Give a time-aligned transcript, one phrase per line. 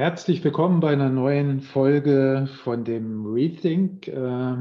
[0.00, 4.56] Herzlich willkommen bei einer neuen Folge von dem Rethink, äh,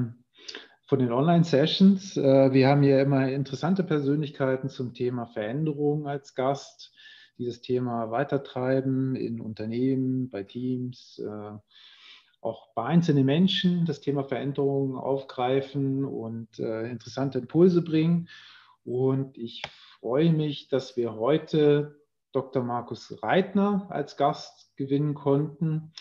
[0.85, 2.17] von den Online-Sessions.
[2.17, 6.91] Äh, wir haben hier immer interessante Persönlichkeiten zum Thema Veränderung als Gast,
[7.37, 11.57] die das Thema weitertreiben in Unternehmen, bei Teams, äh,
[12.41, 18.27] auch bei einzelnen Menschen das Thema Veränderung aufgreifen und äh, interessante Impulse bringen.
[18.83, 19.61] Und ich
[20.01, 21.98] freue mich, dass wir heute
[22.39, 22.63] Dr.
[22.63, 25.91] Markus Reitner als Gast gewinnen konnten.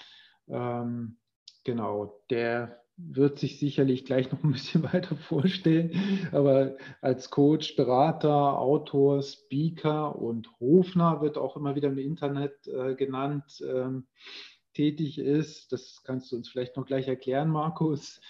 [0.48, 1.16] Ähm,
[1.64, 8.58] genau, der wird sich sicherlich gleich noch ein bisschen weiter vorstellen, aber als Coach, Berater,
[8.58, 14.06] Autor, Speaker und Hofner wird auch immer wieder im Internet äh, genannt, ähm,
[14.74, 15.72] tätig ist.
[15.72, 18.20] Das kannst du uns vielleicht noch gleich erklären, Markus.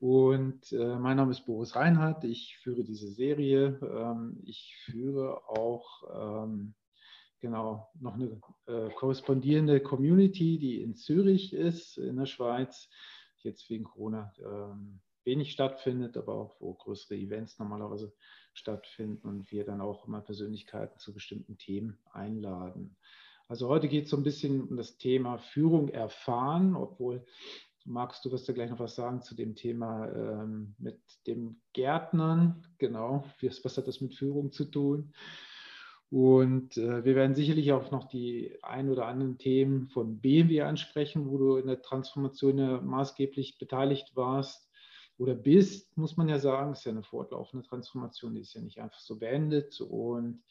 [0.00, 2.24] Und äh, mein Name ist Boris Reinhardt.
[2.24, 3.80] Ich führe diese Serie.
[3.82, 6.74] Ähm, ich führe auch ähm,
[7.40, 12.88] genau noch eine äh, korrespondierende Community, die in Zürich ist, in der Schweiz,
[13.42, 18.12] jetzt wegen Corona ähm, wenig stattfindet, aber auch wo größere Events normalerweise
[18.54, 22.96] stattfinden und wir dann auch immer Persönlichkeiten zu bestimmten Themen einladen.
[23.46, 27.24] Also heute geht es so ein bisschen um das Thema Führung erfahren, obwohl
[27.84, 32.66] magst du, wirst du gleich noch was sagen zu dem Thema ähm, mit dem Gärtnern,
[32.78, 35.14] genau, was hat das mit Führung zu tun?
[36.10, 41.28] Und äh, wir werden sicherlich auch noch die ein oder anderen Themen von BMW ansprechen,
[41.28, 44.70] wo du in der Transformation ja maßgeblich beteiligt warst
[45.18, 46.70] oder bist, muss man ja sagen.
[46.70, 49.80] Das ist ja eine fortlaufende Transformation, die ist ja nicht einfach so beendet.
[49.82, 50.42] Und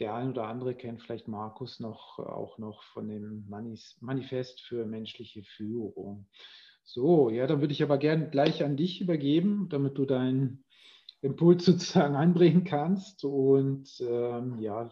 [0.00, 5.44] der ein oder andere kennt vielleicht Markus noch auch noch von dem Manifest für menschliche
[5.44, 6.26] Führung.
[6.82, 10.64] So, ja, dann würde ich aber gerne gleich an dich übergeben, damit du deinen
[11.22, 13.24] Impuls sozusagen anbringen kannst.
[13.24, 14.90] Und ähm, ja,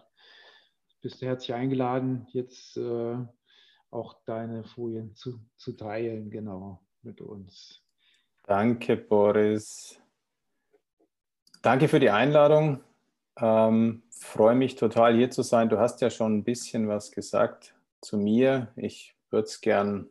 [1.01, 3.17] bist du herzlich eingeladen, jetzt äh,
[3.91, 7.83] auch deine Folien zu, zu teilen, genau, mit uns.
[8.47, 10.01] Danke, Boris.
[11.63, 12.83] Danke für die Einladung.
[13.41, 15.69] Ähm, freue mich total hier zu sein.
[15.69, 18.73] Du hast ja schon ein bisschen was gesagt zu mir.
[18.77, 20.09] Ich würde es gern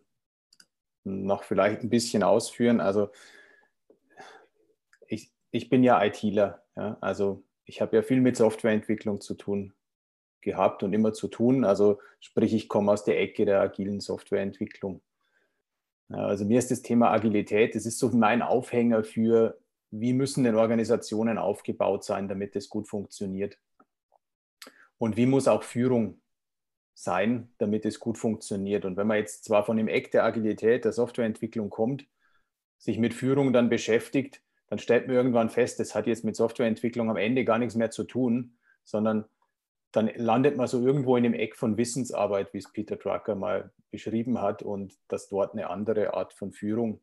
[1.04, 2.80] noch vielleicht ein bisschen ausführen.
[2.80, 3.10] Also
[5.08, 5.32] ich
[5.70, 9.74] bin ja ITler, ja, also ich habe ja viel mit Softwareentwicklung zu tun
[10.42, 11.66] gehabt und immer zu tun.
[11.66, 15.02] Also sprich, ich komme aus der Ecke der agilen Softwareentwicklung.
[16.10, 19.60] Also mir ist das Thema Agilität, das ist so mein Aufhänger für,
[19.92, 23.60] wie müssen denn Organisationen aufgebaut sein, damit es gut funktioniert.
[24.98, 26.22] Und wie muss auch Führung
[26.94, 28.86] sein, damit es gut funktioniert.
[28.86, 32.08] Und wenn man jetzt zwar von dem Eck der Agilität, der Softwareentwicklung kommt,
[32.78, 37.10] sich mit Führung dann beschäftigt, dann stellt man irgendwann fest, das hat jetzt mit Softwareentwicklung
[37.10, 39.26] am Ende gar nichts mehr zu tun, sondern
[39.92, 43.72] dann landet man so irgendwo in dem Eck von Wissensarbeit, wie es Peter Drucker mal
[43.90, 47.02] beschrieben hat, und dass dort eine andere Art von Führung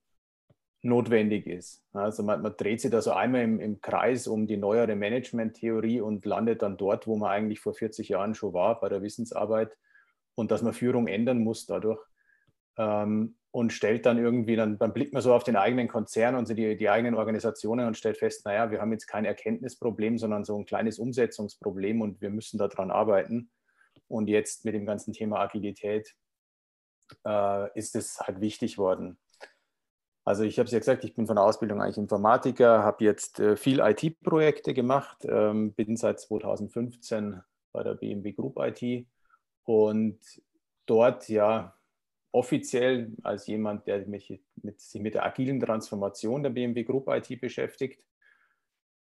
[0.82, 1.82] notwendig ist.
[1.94, 6.02] Also man, man dreht sich da so einmal im, im, Kreis um die neuere Management-Theorie
[6.02, 9.76] und landet dann dort, wo man eigentlich vor 40 Jahren schon war, bei der Wissensarbeit,
[10.34, 12.00] und dass man Führung ändern muss dadurch.
[12.76, 16.48] Ähm, und stellt dann irgendwie, dann, dann blickt man so auf den eigenen Konzern und
[16.48, 20.58] die, die eigenen Organisationen und stellt fest, naja, wir haben jetzt kein Erkenntnisproblem, sondern so
[20.58, 23.52] ein kleines Umsetzungsproblem und wir müssen daran arbeiten.
[24.08, 26.16] Und jetzt mit dem ganzen Thema Agilität
[27.24, 29.18] äh, ist es halt wichtig worden.
[30.24, 33.38] Also ich habe es ja gesagt, ich bin von der Ausbildung eigentlich Informatiker, habe jetzt
[33.38, 39.06] äh, viel IT-Projekte gemacht, ähm, bin seit 2015 bei der BMW Group IT
[39.62, 40.18] und
[40.86, 41.76] dort ja
[42.34, 47.40] offiziell als jemand, der mich mit, sich mit der agilen Transformation der BMW Group IT
[47.40, 48.02] beschäftigt,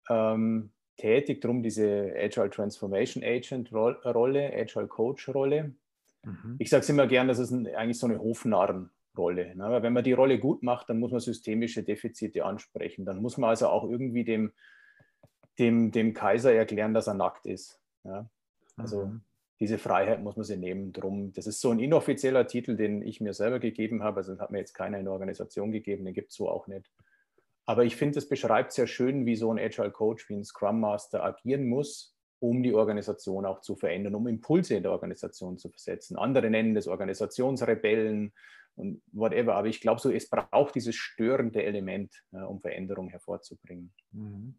[0.08, 5.74] ähm, tätig, darum diese Agile Transformation Agent Rolle, Agile Coach Rolle.
[6.24, 6.56] Mhm.
[6.58, 9.54] Ich sage es immer gern, das ist ein, eigentlich so eine Hofnarrenrolle.
[9.54, 9.70] Ne?
[9.70, 13.04] Weil wenn man die Rolle gut macht, dann muss man systemische Defizite ansprechen.
[13.04, 14.52] Dann muss man also auch irgendwie dem,
[15.58, 17.78] dem, dem Kaiser erklären, dass er nackt ist.
[18.04, 18.30] Ja?
[18.78, 19.20] Also mhm
[19.60, 20.92] diese Freiheit muss man sich nehmen.
[20.92, 24.18] Drum, das ist so ein inoffizieller Titel, den ich mir selber gegeben habe.
[24.18, 26.90] Also hat mir jetzt keiner in der Organisation gegeben, den gibt es so auch nicht.
[27.66, 30.80] Aber ich finde, es beschreibt sehr schön, wie so ein Agile Coach, wie ein Scrum
[30.80, 35.68] Master agieren muss, um die Organisation auch zu verändern, um Impulse in der Organisation zu
[35.68, 36.16] versetzen.
[36.16, 38.32] Andere nennen das Organisationsrebellen
[38.76, 39.56] und whatever.
[39.56, 43.92] Aber ich glaube so, es braucht dieses störende Element, ja, um Veränderung hervorzubringen.
[44.12, 44.54] Mhm.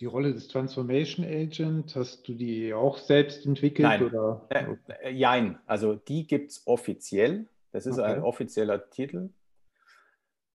[0.00, 3.88] Die Rolle des Transformation Agent, hast du die auch selbst entwickelt?
[3.88, 4.46] Nein, oder?
[4.48, 4.64] Äh,
[5.02, 5.58] äh, nein.
[5.66, 7.46] also die gibt es offiziell.
[7.70, 8.14] Das ist okay.
[8.14, 9.30] ein offizieller Titel.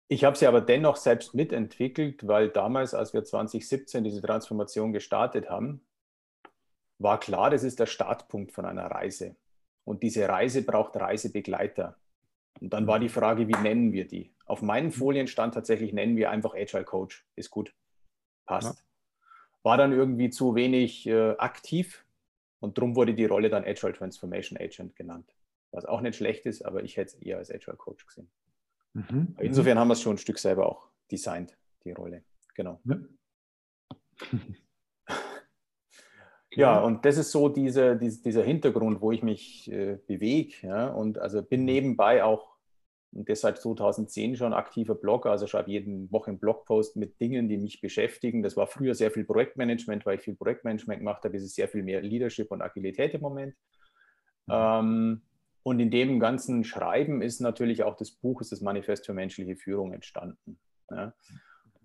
[0.09, 5.49] Ich habe sie aber dennoch selbst mitentwickelt, weil damals, als wir 2017 diese Transformation gestartet
[5.49, 5.81] haben,
[6.99, 9.37] war klar, das ist der Startpunkt von einer Reise.
[9.85, 11.97] Und diese Reise braucht Reisebegleiter.
[12.61, 14.35] Und dann war die Frage, wie nennen wir die?
[14.47, 17.27] Auf meinen Folien stand tatsächlich, nennen wir einfach Agile Coach.
[17.35, 17.75] Ist gut.
[18.47, 18.79] Passt.
[18.79, 18.85] Ja.
[19.65, 22.07] War dann irgendwie zu wenig äh, aktiv
[22.61, 25.35] und darum wurde die Rolle dann Agile Transformation Agent genannt.
[25.73, 28.31] Was auch nicht schlecht ist, aber ich hätte es eher als Agile Coach gesehen.
[28.93, 29.35] Mhm.
[29.41, 32.23] Insofern haben wir es schon ein Stück selber auch designt, die Rolle.
[32.55, 32.81] Genau.
[32.85, 33.01] Ja.
[36.57, 40.55] Ja, und das ist so diese, diese, dieser Hintergrund, wo ich mich äh, bewege.
[40.63, 40.89] Ja?
[40.89, 41.67] Und also bin mhm.
[41.67, 42.54] nebenbei auch,
[43.15, 47.49] und das seit 2010 schon aktiver Blogger, also schreibe jeden Woche einen Blogpost mit Dingen,
[47.49, 48.43] die mich beschäftigen.
[48.43, 51.37] Das war früher sehr viel Projektmanagement, weil ich viel Projektmanagement gemacht habe.
[51.37, 53.55] Es ist sehr viel mehr Leadership und Agilität im Moment.
[54.47, 54.53] Mhm.
[54.53, 55.23] Ähm,
[55.63, 59.57] und in dem ganzen Schreiben ist natürlich auch das Buch, ist das Manifest für menschliche
[59.57, 60.59] Führung entstanden.
[60.91, 61.15] Ja?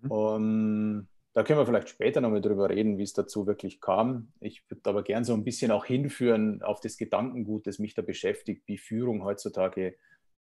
[0.02, 0.10] Mhm.
[0.10, 4.32] Um, da können wir vielleicht später nochmal drüber reden, wie es dazu wirklich kam.
[4.40, 8.02] Ich würde aber gern so ein bisschen auch hinführen auf das Gedankengut, das mich da
[8.02, 9.94] beschäftigt, wie Führung heutzutage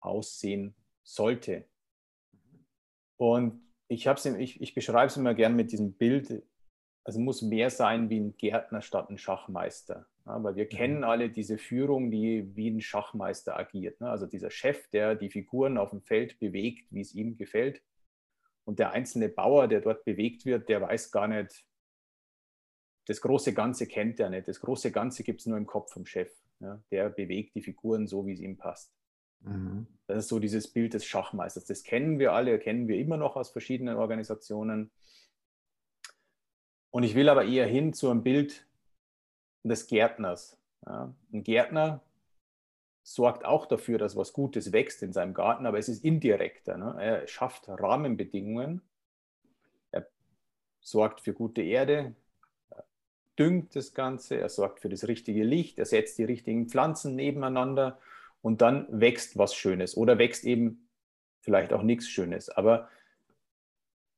[0.01, 1.67] aussehen sollte.
[3.17, 6.43] Und ich, ich, ich beschreibe es immer gern mit diesem Bild,
[7.05, 10.07] also muss mehr sein wie ein Gärtner statt ein Schachmeister.
[10.27, 10.69] Ja, weil wir mhm.
[10.69, 14.01] kennen alle diese Führung, die wie ein Schachmeister agiert.
[14.01, 14.11] Ne?
[14.11, 17.83] Also dieser Chef, der die Figuren auf dem Feld bewegt, wie es ihm gefällt.
[18.65, 21.65] Und der einzelne Bauer, der dort bewegt wird, der weiß gar nicht,
[23.07, 24.47] das große Ganze kennt er nicht.
[24.47, 26.31] Das große Ganze gibt es nur im Kopf vom Chef.
[26.61, 26.81] Ja?
[26.91, 28.95] Der bewegt die Figuren so, wie es ihm passt.
[29.41, 29.87] Mhm.
[30.07, 31.67] Das ist so dieses Bild des Schachmeisters.
[31.67, 34.91] Das kennen wir alle, kennen wir immer noch aus verschiedenen Organisationen.
[36.91, 38.67] Und ich will aber eher hin zu einem Bild
[39.63, 40.59] des Gärtners.
[40.85, 41.15] Ja?
[41.33, 42.03] Ein Gärtner
[43.03, 46.77] sorgt auch dafür, dass was Gutes wächst in seinem Garten, aber es ist indirekter.
[46.77, 46.97] Ne?
[46.99, 48.83] Er schafft Rahmenbedingungen,
[49.91, 50.09] er
[50.81, 52.15] sorgt für gute Erde,
[52.71, 52.85] er
[53.39, 57.99] düngt das Ganze, er sorgt für das richtige Licht, er setzt die richtigen Pflanzen nebeneinander
[58.43, 60.89] und dann wächst was Schönes oder wächst eben
[61.41, 62.49] vielleicht auch nichts Schönes.
[62.49, 62.89] Aber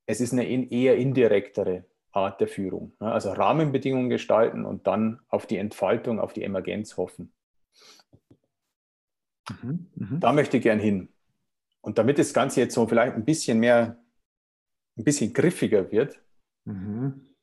[0.06, 2.94] es ist eine eher indirektere Art der Führung.
[3.00, 3.10] Ne?
[3.10, 7.32] Also Rahmenbedingungen gestalten und dann auf die Entfaltung, auf die Emergenz hoffen.
[9.48, 10.18] Mhm, mh.
[10.20, 11.08] Da möchte ich gern hin.
[11.80, 14.02] Und damit das Ganze jetzt so vielleicht ein bisschen mehr,
[14.96, 16.20] ein bisschen griffiger wird,
[16.64, 17.34] mhm.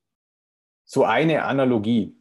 [0.86, 2.16] so eine Analogie.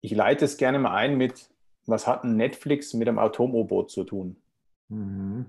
[0.00, 1.51] Ich leite es gerne mal ein mit,
[1.86, 4.36] was hat ein Netflix mit einem Atom-U-Boot zu tun?
[4.88, 5.46] Mhm.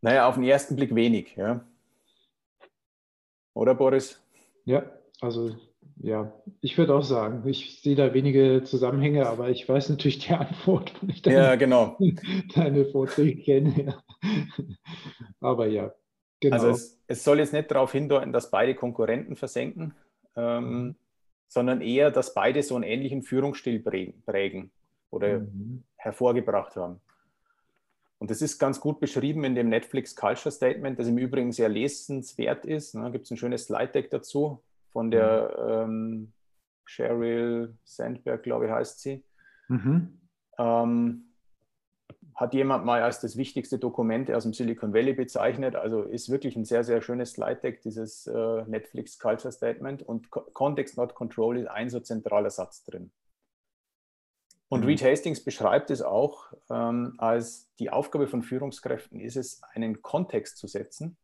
[0.00, 1.36] Naja, auf den ersten Blick wenig.
[1.36, 1.64] Ja.
[3.54, 4.20] Oder Boris?
[4.64, 4.84] Ja,
[5.20, 5.54] also
[6.02, 10.32] ja, ich würde auch sagen, ich sehe da wenige Zusammenhänge, aber ich weiß natürlich die
[10.32, 11.96] Antwort, weil ich deine, ja, genau.
[12.54, 14.02] deine Vorträge kenne.
[15.40, 15.92] aber ja,
[16.40, 16.54] genau.
[16.54, 19.94] Also es, es, soll jetzt nicht darauf hindeuten, dass beide Konkurrenten versenken,
[20.34, 20.94] ähm, mhm.
[21.52, 24.70] Sondern eher, dass beide so einen ähnlichen Führungsstil prägen
[25.10, 25.84] oder mhm.
[25.96, 26.98] hervorgebracht haben.
[28.18, 31.68] Und das ist ganz gut beschrieben in dem Netflix Culture Statement, das im Übrigen sehr
[31.68, 32.94] lesenswert ist.
[32.94, 34.62] Da gibt es ein schönes Slide-Deck dazu
[34.92, 36.32] von der ähm,
[36.86, 39.22] Sheryl Sandberg, glaube ich, heißt sie.
[39.68, 40.20] Mhm.
[40.56, 41.24] Ähm,
[42.34, 45.76] hat jemand mal als das wichtigste Dokument aus dem Silicon Valley bezeichnet.
[45.76, 50.02] Also ist wirklich ein sehr, sehr schönes Slide-Deck, dieses äh, Netflix Culture Statement.
[50.02, 53.10] Und Co Context Not Control ist ein so zentraler Satz drin.
[54.68, 54.86] Und mhm.
[54.86, 60.56] Reed Hastings beschreibt es auch ähm, als die Aufgabe von Führungskräften ist es, einen Kontext
[60.56, 61.18] zu setzen,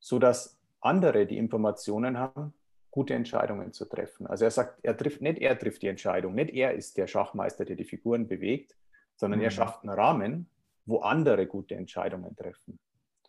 [0.00, 2.52] sodass andere, die Informationen haben,
[2.90, 4.26] gute Entscheidungen zu treffen.
[4.26, 7.64] Also er sagt, er trifft, nicht er trifft die Entscheidung, nicht er ist der Schachmeister,
[7.64, 8.76] der die Figuren bewegt,
[9.16, 9.44] sondern mhm.
[9.44, 10.48] er schafft einen Rahmen,
[10.86, 12.78] wo andere gute Entscheidungen treffen.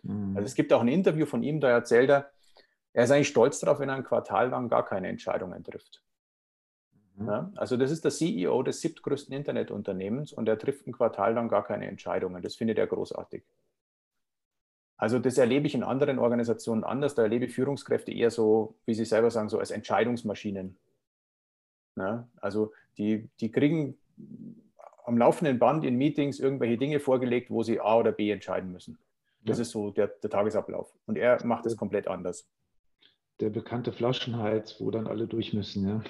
[0.04, 0.36] Mhm.
[0.36, 2.32] Also es gibt auch ein Interview von ihm, da erzählt er,
[2.94, 6.04] er ist eigentlich stolz darauf, wenn er ein Quartal lang gar keine Entscheidungen trifft.
[7.16, 7.28] Mhm.
[7.28, 11.50] Ja, also das ist der CEO des siebtgrößten Internetunternehmens und er trifft ein Quartal lang
[11.50, 12.42] gar keine Entscheidungen.
[12.42, 13.44] Das findet er großartig.
[14.98, 17.16] Also das erlebe ich in anderen Organisationen anders.
[17.16, 20.78] Da erlebe ich Führungskräfte eher so, wie Sie selber sagen, so als Entscheidungsmaschinen.
[21.96, 23.98] Ja, also die, die kriegen
[25.06, 28.98] am laufenden Band in Meetings irgendwelche Dinge vorgelegt, wo sie A oder B entscheiden müssen.
[29.42, 29.64] Das ja.
[29.64, 30.94] ist so der, der Tagesablauf.
[31.06, 32.48] Und er macht es komplett anders.
[33.40, 36.02] Der bekannte Flaschenhals, wo dann alle durch müssen, ja.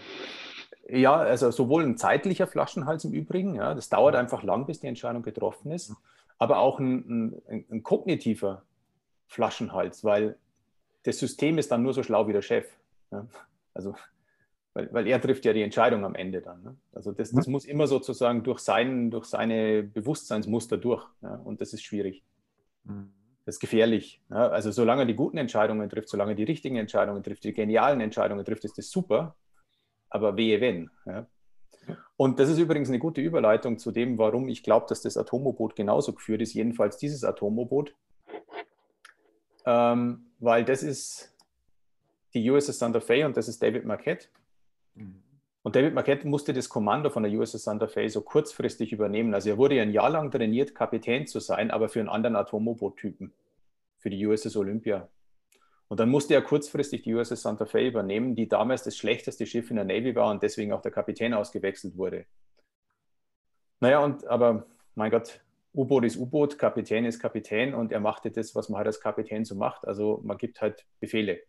[0.90, 4.88] Ja, also sowohl ein zeitlicher Flaschenhals im Übrigen, ja, das dauert einfach lang, bis die
[4.88, 5.96] Entscheidung getroffen ist,
[6.38, 8.64] aber auch ein, ein, ein kognitiver
[9.28, 10.38] Flaschenhals, weil
[11.04, 12.68] das System ist dann nur so schlau wie der Chef.
[13.12, 13.26] Ja?
[13.74, 13.96] Also,
[14.74, 16.64] weil, weil er trifft ja die Entscheidung am Ende dann.
[16.64, 16.76] Ne?
[16.94, 21.06] Also das, das muss immer sozusagen durch, sein, durch seine Bewusstseinsmuster durch.
[21.22, 21.36] Ja?
[21.36, 22.24] Und das ist schwierig.
[22.84, 23.14] Mhm.
[23.46, 24.22] Das ist gefährlich.
[24.30, 24.50] Ja?
[24.50, 28.02] Also solange er die guten Entscheidungen trifft, solange er die richtigen Entscheidungen trifft, die genialen
[28.02, 29.36] Entscheidungen trifft, ist das super
[30.14, 30.92] aber wehe wenn.
[31.06, 31.28] Ja.
[32.16, 35.76] Und das ist übrigens eine gute Überleitung zu dem, warum ich glaube, dass das Atomoboot
[35.76, 37.94] genauso geführt ist, jedenfalls dieses Atomoboot.
[39.66, 41.36] Ähm, weil das ist
[42.34, 44.28] die USS Santa Fe und das ist David Marquette.
[44.96, 49.34] Und David Marquette musste das Kommando von der USS Santa Fe so kurzfristig übernehmen.
[49.34, 52.36] Also er wurde ja ein Jahr lang trainiert, Kapitän zu sein, aber für einen anderen
[52.36, 53.34] Atomboottypen,
[53.98, 55.08] für die USS Olympia.
[55.88, 59.70] Und dann musste er kurzfristig die USS Santa Fe übernehmen, die damals das schlechteste Schiff
[59.70, 62.26] in der Navy war und deswegen auch der Kapitän ausgewechselt wurde.
[63.80, 65.42] Naja, und aber mein Gott,
[65.74, 69.46] U-Boot ist U-Boot, Kapitän ist Kapitän und er machte das, was man halt als Kapitän
[69.46, 69.88] so macht.
[69.88, 71.42] Also man gibt halt Befehle.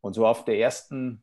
[0.00, 1.22] Und so auf der ersten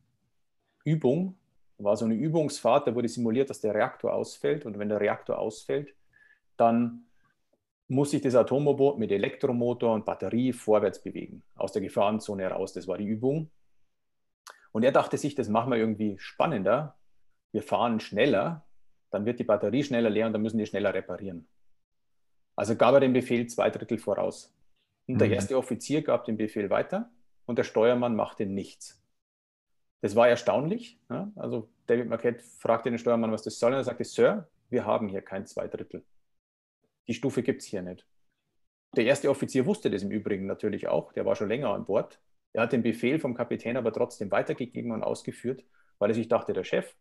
[0.86, 1.36] Übung
[1.78, 4.64] war so eine Übungsfahrt, da wurde simuliert, dass der Reaktor ausfällt.
[4.64, 5.94] Und wenn der Reaktor ausfällt,
[6.56, 7.06] dann
[7.88, 12.72] muss sich das Atomboot mit Elektromotor und Batterie vorwärts bewegen, aus der Gefahrenzone heraus.
[12.72, 13.50] Das war die Übung.
[14.72, 16.96] Und er dachte sich, das machen wir irgendwie spannender.
[17.52, 18.66] Wir fahren schneller,
[19.10, 21.46] dann wird die Batterie schneller leer und dann müssen die schneller reparieren.
[22.56, 24.54] Also gab er den Befehl zwei Drittel voraus.
[25.06, 25.18] Und mhm.
[25.18, 27.10] der erste Offizier gab den Befehl weiter
[27.44, 29.02] und der Steuermann machte nichts.
[30.00, 30.98] Das war erstaunlich.
[31.08, 31.30] Ja?
[31.36, 35.08] Also David Marquette fragte den Steuermann, was das soll, und er sagte, Sir, wir haben
[35.08, 36.04] hier kein Zweidrittel.
[37.08, 38.06] Die Stufe gibt es hier nicht.
[38.96, 42.20] Der erste Offizier wusste das im Übrigen natürlich auch, der war schon länger an Bord.
[42.52, 45.64] Er hat den Befehl vom Kapitän aber trotzdem weitergegeben und ausgeführt,
[45.98, 46.94] weil er sich dachte, der Chef,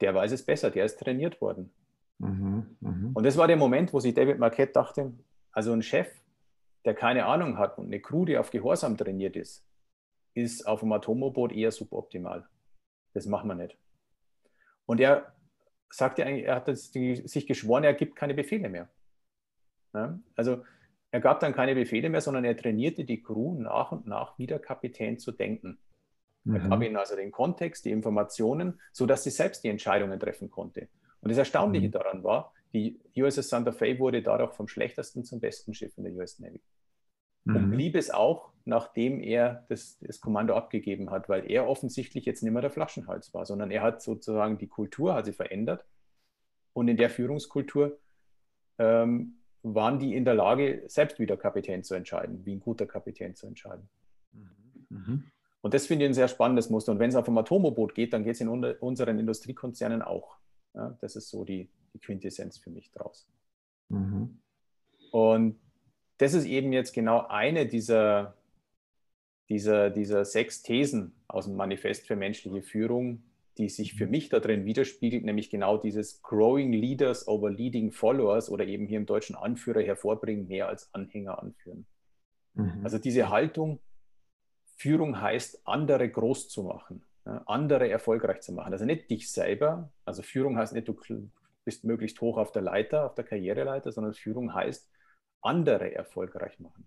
[0.00, 1.70] der weiß es besser, der ist trainiert worden.
[2.18, 3.10] Mhm, mh.
[3.14, 5.12] Und das war der Moment, wo sich David Marquette dachte,
[5.52, 6.08] also ein Chef,
[6.84, 9.64] der keine Ahnung hat und eine Crew, die auf Gehorsam trainiert ist,
[10.34, 12.46] ist auf dem Atomboot eher suboptimal.
[13.14, 13.76] Das machen wir nicht.
[14.86, 15.34] Und er
[15.90, 18.88] sagte eigentlich, er hat sich geschworen, er gibt keine Befehle mehr.
[19.94, 20.18] Ja?
[20.36, 20.64] Also
[21.10, 24.58] er gab dann keine Befehle mehr, sondern er trainierte die Crew nach und nach wieder
[24.58, 25.78] Kapitän zu denken.
[26.44, 26.54] Mhm.
[26.54, 30.88] Er gab ihnen also den Kontext, die Informationen, sodass sie selbst die Entscheidungen treffen konnte.
[31.20, 31.92] Und das Erstaunliche mhm.
[31.92, 36.12] daran war, die USS Santa Fe wurde dadurch vom schlechtesten zum besten Schiff in der
[36.12, 36.60] US Navy.
[37.44, 37.56] Mhm.
[37.56, 42.42] Und blieb es auch, nachdem er das, das, Kommando abgegeben hat, weil er offensichtlich jetzt
[42.42, 45.86] nicht mehr der Flaschenhals war, sondern er hat sozusagen die Kultur hat sie verändert.
[46.74, 47.98] Und in der Führungskultur
[48.78, 53.34] ähm, waren die in der Lage, selbst wieder Kapitän zu entscheiden, wie ein guter Kapitän
[53.34, 53.88] zu entscheiden.
[54.32, 54.50] Mhm.
[54.90, 55.24] mhm.
[55.60, 56.92] Und das finde ich ein sehr spannendes Muster.
[56.92, 60.36] Und wenn es auf einem Atomoboot geht, dann geht es in unseren Industriekonzernen auch.
[60.72, 63.26] Ja, das ist so die, die Quintessenz für mich draus.
[63.88, 64.38] Mhm.
[65.10, 65.58] Und
[66.18, 68.37] das ist eben jetzt genau eine dieser,
[69.48, 73.22] dieser, dieser sechs Thesen aus dem Manifest für menschliche Führung,
[73.56, 74.12] die sich für mhm.
[74.12, 78.98] mich da drin widerspiegelt, nämlich genau dieses Growing Leaders over Leading Followers oder eben hier
[78.98, 81.86] im deutschen Anführer hervorbringen, mehr als Anhänger anführen.
[82.54, 82.80] Mhm.
[82.84, 83.80] Also diese Haltung,
[84.76, 87.02] Führung heißt, andere groß zu machen,
[87.46, 88.72] andere erfolgreich zu machen.
[88.72, 90.96] Also nicht dich selber, also Führung heißt nicht, du
[91.64, 94.88] bist möglichst hoch auf der Leiter, auf der Karriereleiter, sondern Führung heißt,
[95.40, 96.86] andere erfolgreich machen.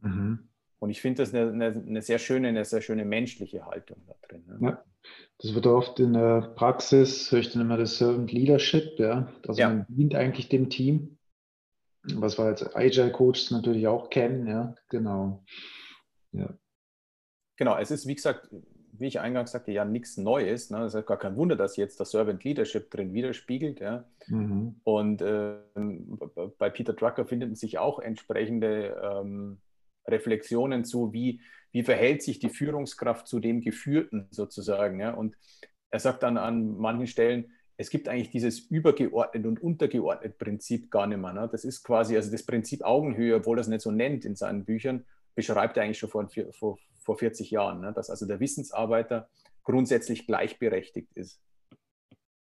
[0.00, 0.48] Mhm.
[0.82, 4.16] Und ich finde das eine, eine, eine, sehr schöne, eine sehr schöne menschliche Haltung da
[4.26, 4.42] drin.
[4.48, 4.58] Ne?
[4.60, 4.84] Ja,
[5.38, 9.32] das wird oft in der Praxis, höre ich dann immer das Servant Leadership, ja.
[9.46, 9.68] Also ja.
[9.68, 11.18] man dient eigentlich dem Team,
[12.14, 15.44] was wir als Agile Coaches natürlich auch kennen, ja, genau.
[16.32, 16.52] Ja.
[17.58, 18.48] Genau, es ist wie gesagt
[18.94, 20.70] wie ich eingangs sagte, ja nichts Neues.
[20.70, 20.78] Ne?
[20.78, 23.80] Das ist gar kein Wunder, dass jetzt das Servant Leadership drin widerspiegelt.
[23.80, 24.04] Ja?
[24.28, 24.80] Mhm.
[24.84, 25.56] Und äh,
[26.58, 29.58] bei Peter Drucker finden sich auch entsprechende ähm,
[30.06, 31.40] Reflexionen zu, wie,
[31.72, 35.00] wie verhält sich die Führungskraft zu dem Geführten sozusagen.
[35.00, 35.14] Ja?
[35.14, 35.36] Und
[35.90, 41.06] er sagt dann an manchen Stellen, es gibt eigentlich dieses übergeordnet und untergeordnet Prinzip gar
[41.06, 41.32] nicht mehr.
[41.32, 41.48] Ne?
[41.50, 44.64] Das ist quasi, also das Prinzip Augenhöhe, obwohl er es nicht so nennt in seinen
[44.64, 45.04] Büchern,
[45.34, 47.92] beschreibt er eigentlich schon vor, vor, vor 40 Jahren, ne?
[47.92, 49.28] dass also der Wissensarbeiter
[49.62, 51.40] grundsätzlich gleichberechtigt ist.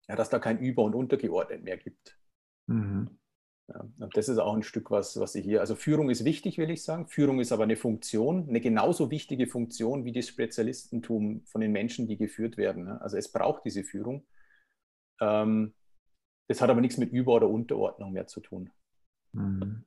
[0.08, 2.18] Ja, dass da kein Über- und Untergeordnet mehr gibt.
[2.66, 3.18] Mhm.
[3.98, 6.70] Und das ist auch ein Stück, was, was ich hier, also Führung ist wichtig, will
[6.70, 7.06] ich sagen.
[7.06, 12.08] Führung ist aber eine Funktion, eine genauso wichtige Funktion wie das Spezialistentum von den Menschen,
[12.08, 12.84] die geführt werden.
[12.84, 13.00] Ne?
[13.02, 14.26] Also es braucht diese Führung.
[15.20, 15.74] Ähm,
[16.48, 18.70] das hat aber nichts mit Über- oder Unterordnung mehr zu tun.
[19.32, 19.84] Mhm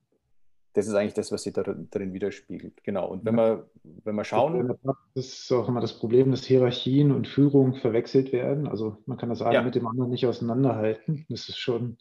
[0.74, 2.82] das ist eigentlich das, was sich darin widerspiegelt.
[2.82, 3.08] Genau.
[3.08, 3.56] Und wenn, ja.
[3.56, 3.70] wir,
[4.04, 4.74] wenn wir schauen.
[5.14, 8.66] Das ist auch immer das Problem, dass Hierarchien und Führung verwechselt werden.
[8.66, 9.62] Also man kann das eine ja.
[9.62, 11.26] mit dem anderen nicht auseinanderhalten.
[11.28, 11.98] Das ist schon,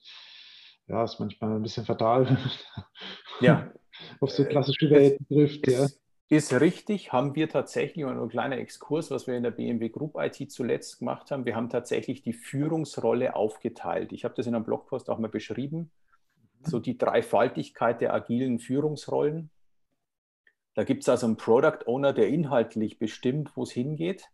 [0.91, 2.37] ja, ist manchmal ein bisschen fatal,
[3.41, 3.71] ja.
[4.19, 5.67] auf so klassische Welten trifft.
[5.67, 5.87] Ja.
[6.29, 10.15] Ist richtig, haben wir tatsächlich, und ein kleiner Exkurs, was wir in der BMW Group
[10.17, 14.13] IT zuletzt gemacht haben, wir haben tatsächlich die Führungsrolle aufgeteilt.
[14.13, 15.91] Ich habe das in einem Blogpost auch mal beschrieben
[16.67, 19.49] so die Dreifaltigkeit der agilen Führungsrollen.
[20.73, 24.29] Da gibt es also einen Product Owner, der inhaltlich bestimmt, wo es hingeht.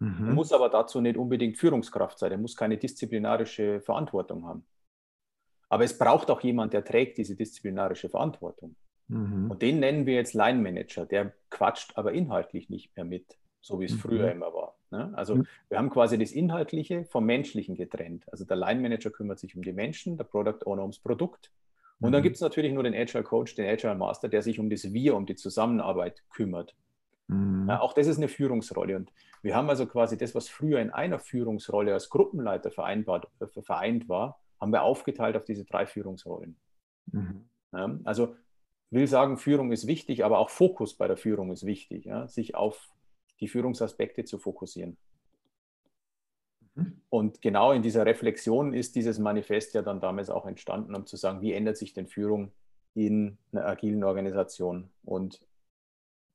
[0.00, 0.34] Mhm.
[0.34, 4.64] Muss aber dazu nicht unbedingt Führungskraft sein, er muss keine disziplinarische Verantwortung haben.
[5.68, 8.76] Aber es braucht auch jemand, der trägt diese disziplinarische Verantwortung.
[9.08, 9.50] Mhm.
[9.50, 11.06] Und den nennen wir jetzt Line Manager.
[11.06, 13.98] Der quatscht aber inhaltlich nicht mehr mit, so wie es mhm.
[13.98, 14.76] früher immer war.
[14.90, 15.12] Ne?
[15.14, 15.46] Also mhm.
[15.68, 18.24] wir haben quasi das Inhaltliche vom Menschlichen getrennt.
[18.32, 21.50] Also der Line Manager kümmert sich um die Menschen, der Product Owner ums Produkt.
[22.00, 22.24] Und dann mhm.
[22.24, 25.16] gibt es natürlich nur den Agile Coach, den Agile Master, der sich um das Wir,
[25.16, 26.74] um die Zusammenarbeit kümmert.
[27.26, 27.66] Mhm.
[27.68, 28.96] Ja, auch das ist eine Führungsrolle.
[28.96, 29.10] Und
[29.42, 34.08] wir haben also quasi das, was früher in einer Führungsrolle als Gruppenleiter vereinbart, äh, vereint
[34.08, 36.56] war, haben wir aufgeteilt auf diese drei Führungsrollen.
[37.06, 37.48] Mhm.
[37.72, 38.34] Ja, also
[38.90, 42.54] will sagen, Führung ist wichtig, aber auch Fokus bei der Führung ist wichtig, ja, sich
[42.54, 42.90] auf
[43.40, 44.96] die Führungsaspekte zu fokussieren.
[46.74, 47.02] Mhm.
[47.10, 51.16] Und genau in dieser Reflexion ist dieses Manifest ja dann damals auch entstanden, um zu
[51.16, 52.52] sagen, wie ändert sich denn Führung
[52.94, 54.90] in einer agilen Organisation?
[55.04, 55.40] Und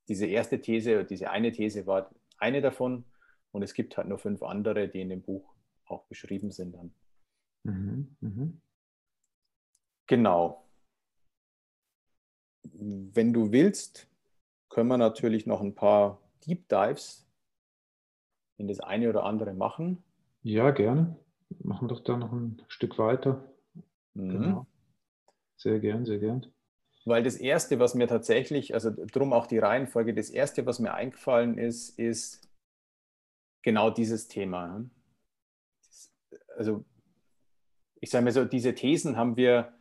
[0.08, 3.06] diese erste These, diese eine These war eine davon.
[3.52, 5.54] Und es gibt halt nur fünf andere, die in dem Buch
[5.86, 6.94] auch beschrieben sind dann.
[7.64, 8.16] Mhm.
[8.20, 8.62] Mhm.
[10.08, 10.66] Genau.
[12.64, 14.08] Wenn du willst,
[14.70, 17.26] können wir natürlich noch ein paar Deep Dives
[18.58, 20.04] in das eine oder andere machen.
[20.44, 21.18] Ja, gerne.
[21.60, 23.50] Machen wir doch da noch ein Stück weiter.
[24.14, 24.30] Mhm.
[24.30, 24.68] Genau.
[25.56, 26.46] Sehr gern, sehr gern.
[27.06, 30.94] Weil das Erste, was mir tatsächlich, also drum auch die Reihenfolge, das Erste, was mir
[30.94, 32.50] eingefallen ist, ist
[33.62, 34.86] genau dieses Thema.
[36.58, 36.86] Also
[38.04, 39.72] ich sage mal so, diese Thesen haben wir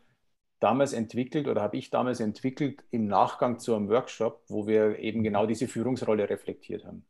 [0.60, 5.24] damals entwickelt oder habe ich damals entwickelt im Nachgang zu einem Workshop, wo wir eben
[5.24, 7.04] genau diese Führungsrolle reflektiert haben.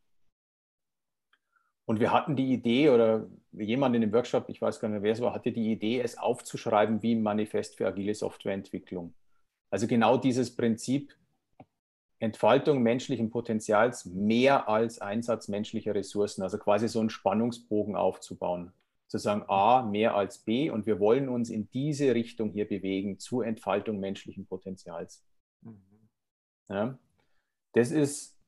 [1.85, 5.13] Und wir hatten die Idee, oder jemand in dem Workshop, ich weiß gar nicht, wer
[5.13, 9.13] es war, hatte die Idee, es aufzuschreiben wie ein Manifest für agile Softwareentwicklung.
[9.69, 11.15] Also genau dieses Prinzip
[12.17, 18.73] Entfaltung menschlichen Potenzials mehr als Einsatz menschlicher Ressourcen, also quasi so einen Spannungsbogen aufzubauen.
[19.13, 23.19] Zu sagen, A mehr als B und wir wollen uns in diese Richtung hier bewegen
[23.19, 25.23] zur Entfaltung menschlichen Potenzials.
[25.61, 26.09] Mhm.
[26.67, 26.97] Ja,
[27.73, 28.41] das ist,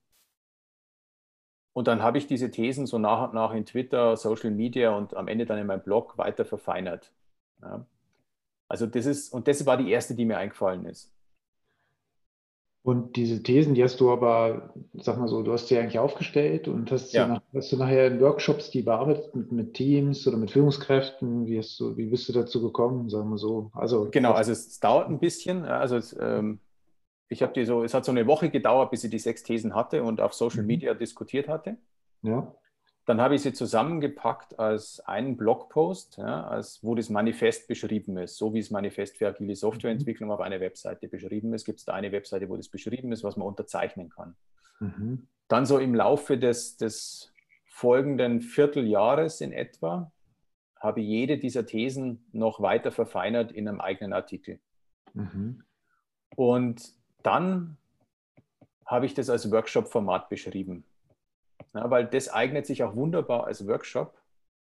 [1.74, 5.14] und dann habe ich diese Thesen so nach und nach in Twitter, Social Media und
[5.14, 7.14] am Ende dann in meinem Blog weiter verfeinert.
[7.62, 7.86] Ja.
[8.68, 11.15] Also das ist, und das war die erste, die mir eingefallen ist.
[12.86, 16.68] Und diese Thesen, die hast du aber, sag mal so, du hast sie eigentlich aufgestellt
[16.68, 17.26] und hast, ja.
[17.26, 21.48] nach, hast du nachher in Workshops die bearbeitet mit, mit, Teams oder mit Führungskräften?
[21.48, 23.72] Wie, hast du, wie bist du dazu gekommen, sagen wir so?
[23.74, 25.66] Also, genau, also es dauert ein bisschen.
[25.66, 26.60] Also es, ähm,
[27.28, 29.74] ich habe die so, es hat so eine Woche gedauert, bis ich die sechs Thesen
[29.74, 30.68] hatte und auf Social mhm.
[30.68, 31.78] Media diskutiert hatte.
[32.22, 32.54] Ja.
[33.06, 38.38] Dann habe ich sie zusammengepackt als einen Blogpost, ja, als, wo das Manifest beschrieben ist.
[38.38, 41.94] So wie das Manifest für agile Softwareentwicklung auf einer Webseite beschrieben ist, gibt es da
[41.94, 44.36] eine Webseite, wo das beschrieben ist, was man unterzeichnen kann.
[44.80, 45.28] Mhm.
[45.48, 47.32] Dann so im Laufe des, des
[47.68, 50.12] folgenden Vierteljahres in etwa
[50.80, 54.60] habe ich jede dieser Thesen noch weiter verfeinert in einem eigenen Artikel.
[55.14, 55.64] Mhm.
[56.36, 57.78] Und dann
[58.86, 60.86] habe ich das als Workshop-Format beschrieben.
[61.76, 64.18] Ja, weil das eignet sich auch wunderbar als Workshop.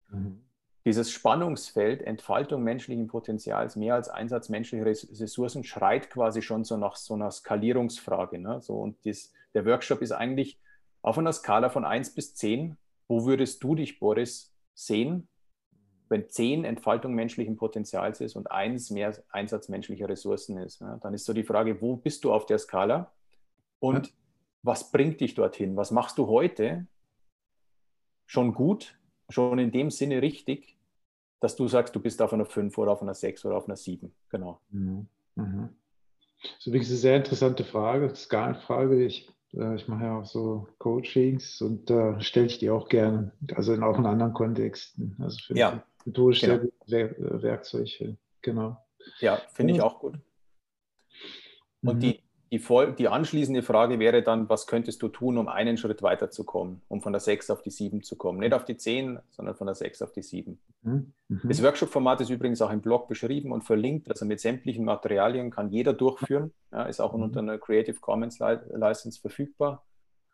[0.10, 0.44] Mhm.
[0.86, 6.96] Dieses Spannungsfeld, Entfaltung menschlichen Potenzials, mehr als Einsatz menschlicher Ressourcen, schreit quasi schon so nach
[6.96, 8.40] so einer Skalierungsfrage.
[8.40, 8.62] Ne?
[8.62, 10.60] So, und das, der Workshop ist eigentlich
[11.02, 12.78] auf einer Skala von 1 bis 10.
[13.08, 15.28] Wo würdest du dich, Boris, sehen,
[16.10, 20.80] wenn 10 Entfaltung menschlichen Potenzials ist und 1 mehr Einsatz menschlicher Ressourcen ist?
[20.80, 20.98] Ja?
[21.02, 23.12] Dann ist so die Frage, wo bist du auf der Skala?
[23.80, 24.14] Und ja.
[24.64, 25.76] was bringt dich dorthin?
[25.76, 26.88] Was machst du heute,
[28.30, 28.96] schon gut,
[29.30, 30.78] schon in dem Sinne richtig,
[31.40, 33.76] dass du sagst, du bist auf einer 5 oder auf einer 6 oder auf einer
[33.76, 34.14] 7.
[34.30, 34.62] Genau.
[34.70, 35.08] Mhm.
[35.34, 35.70] Mhm.
[36.42, 39.04] Das ist übrigens eine sehr interessante Frage, Skalenfrage.
[39.04, 42.88] Ich, äh, ich mache ja auch so Coachings und da äh, stelle ich die auch
[42.88, 45.16] gerne, also in auch in anderen Kontexten.
[45.20, 46.62] Also für ja, methodisch genau.
[46.86, 48.16] sehr gutes äh, Werkzeug.
[48.44, 48.78] Genau.
[49.22, 50.20] Ja, finde ich auch gut.
[51.82, 52.00] Und mhm.
[52.00, 52.62] die, die,
[52.98, 57.14] die anschließende Frage wäre dann, was könntest du tun, um einen Schritt weiterzukommen, um von
[57.14, 58.40] der 6 auf die 7 zu kommen?
[58.40, 60.60] Nicht auf die 10, sondern von der 6 auf die 7.
[60.82, 61.14] Mhm.
[61.44, 65.70] Das Workshop-Format ist übrigens auch im Blog beschrieben und verlinkt, also mit sämtlichen Materialien kann
[65.70, 67.24] jeder durchführen, ja, ist auch mhm.
[67.24, 69.86] unter einer Creative Commons License verfügbar.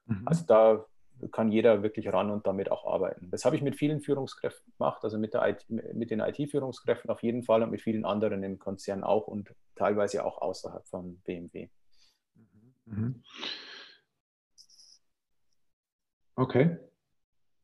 [0.06, 0.21] Mhm.
[0.25, 0.86] Also da
[1.32, 3.30] kann jeder wirklich ran und damit auch arbeiten.
[3.32, 7.43] Das habe ich mit vielen Führungskräften gemacht, also mit, IT, mit den IT-Führungskräften auf jeden
[7.43, 11.69] Fall und mit vielen anderen im Konzern auch und teilweise auch außerhalb von BMW.
[12.86, 13.24] Mhm.
[16.38, 16.78] Okay.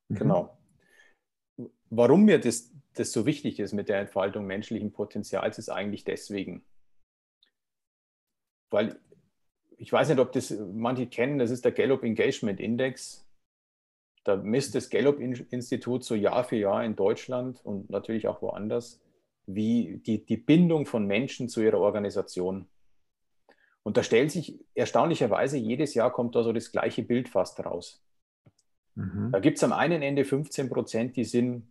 [0.09, 0.15] Mhm.
[0.15, 0.57] Genau.
[1.89, 6.63] Warum mir das, das so wichtig ist mit der Entfaltung menschlichen Potenzials, ist eigentlich deswegen.
[8.69, 8.99] Weil
[9.77, 13.27] ich weiß nicht, ob das manche kennen, das ist der Gallup Engagement Index.
[14.23, 19.01] da misst das Gallup-Institut so Jahr für Jahr in Deutschland und natürlich auch woanders,
[19.47, 22.67] wie die, die Bindung von Menschen zu ihrer Organisation.
[23.83, 28.03] Und da stellt sich erstaunlicherweise, jedes Jahr kommt da so das gleiche Bild fast raus.
[28.95, 29.31] Mhm.
[29.31, 31.67] Da gibt es am einen Ende 15 Prozent, die sind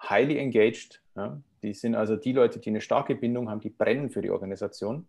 [0.00, 1.02] highly engaged.
[1.16, 1.42] Ja?
[1.62, 5.08] Die sind also die Leute, die eine starke Bindung haben, die brennen für die Organisation.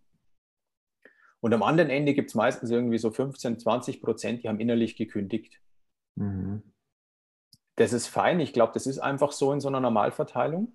[1.42, 4.96] Und am anderen Ende gibt es meistens irgendwie so 15, 20 Prozent, die haben innerlich
[4.96, 5.60] gekündigt.
[6.16, 6.64] Mhm.
[7.76, 8.40] Das ist fein.
[8.40, 10.72] Ich glaube, das ist einfach so in so einer Normalverteilung.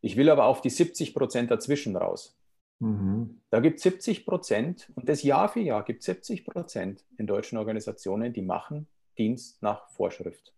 [0.00, 2.38] Ich will aber auf die 70 Prozent dazwischen raus.
[2.82, 3.40] Mhm.
[3.50, 7.28] Da gibt es 70 Prozent und das Jahr für Jahr gibt es 70 Prozent in
[7.28, 10.52] deutschen Organisationen, die machen Dienst nach Vorschrift.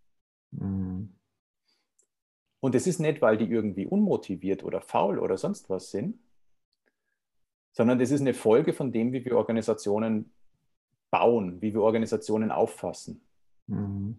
[0.53, 1.15] Mhm.
[2.61, 6.19] Und es ist nicht, weil die irgendwie unmotiviert oder faul oder sonst was sind,
[7.73, 10.33] sondern das ist eine Folge von dem, wie wir Organisationen
[11.11, 13.21] bauen, wie wir Organisationen auffassen.
[13.67, 14.17] Mhm.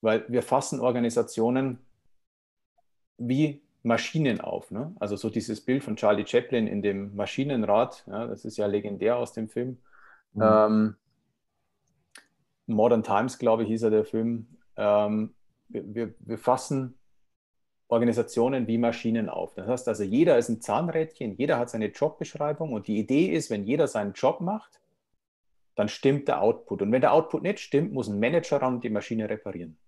[0.00, 1.78] Weil wir fassen Organisationen
[3.18, 4.70] wie Maschinen auf.
[4.70, 4.94] Ne?
[4.98, 9.16] Also so dieses Bild von Charlie Chaplin in dem Maschinenrad, ja, das ist ja legendär
[9.16, 9.78] aus dem Film.
[10.34, 10.42] Mhm.
[10.42, 10.96] Ähm,
[12.66, 14.48] Modern Times, glaube ich, hieß er der Film.
[14.76, 15.34] Ähm,
[15.68, 16.98] wir, wir, wir, fassen
[17.86, 19.54] Organisationen wie Maschinen auf.
[19.54, 23.50] Das heißt also, jeder ist ein Zahnrädchen, jeder hat seine Jobbeschreibung und die Idee ist,
[23.50, 24.80] wenn jeder seinen Job macht,
[25.76, 26.82] dann stimmt der Output.
[26.82, 29.78] Und wenn der Output nicht stimmt, muss ein Manager ran und die Maschine reparieren.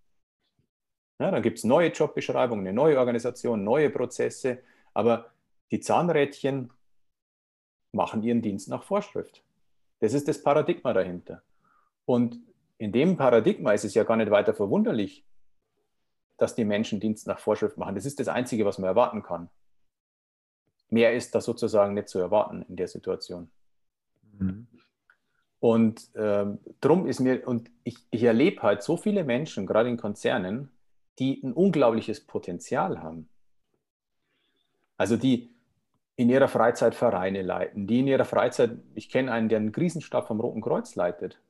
[1.18, 4.62] Ja, dann gibt es neue Jobbeschreibungen, eine neue Organisation, neue Prozesse,
[4.94, 5.30] aber
[5.70, 6.72] die Zahnrädchen
[7.92, 9.42] machen ihren Dienst nach Vorschrift.
[10.00, 11.42] Das ist das Paradigma dahinter.
[12.04, 12.38] Und
[12.78, 15.24] in dem Paradigma ist es ja gar nicht weiter verwunderlich,
[16.36, 17.96] dass die Menschen Dienst nach Vorschrift machen.
[17.96, 19.50] Das ist das Einzige, was man erwarten kann.
[20.88, 23.50] Mehr ist da sozusagen nicht zu erwarten in der Situation.
[24.38, 24.68] Mhm.
[25.58, 29.96] Und ähm, drum ist mir, und ich, ich erlebe halt so viele Menschen, gerade in
[29.96, 30.70] Konzernen,
[31.18, 33.28] die ein unglaubliches Potenzial haben.
[34.96, 35.54] Also die
[36.16, 40.26] in ihrer Freizeit Vereine leiten, die in ihrer Freizeit, ich kenne einen, der einen Krisenstab
[40.26, 41.40] vom Roten Kreuz leitet.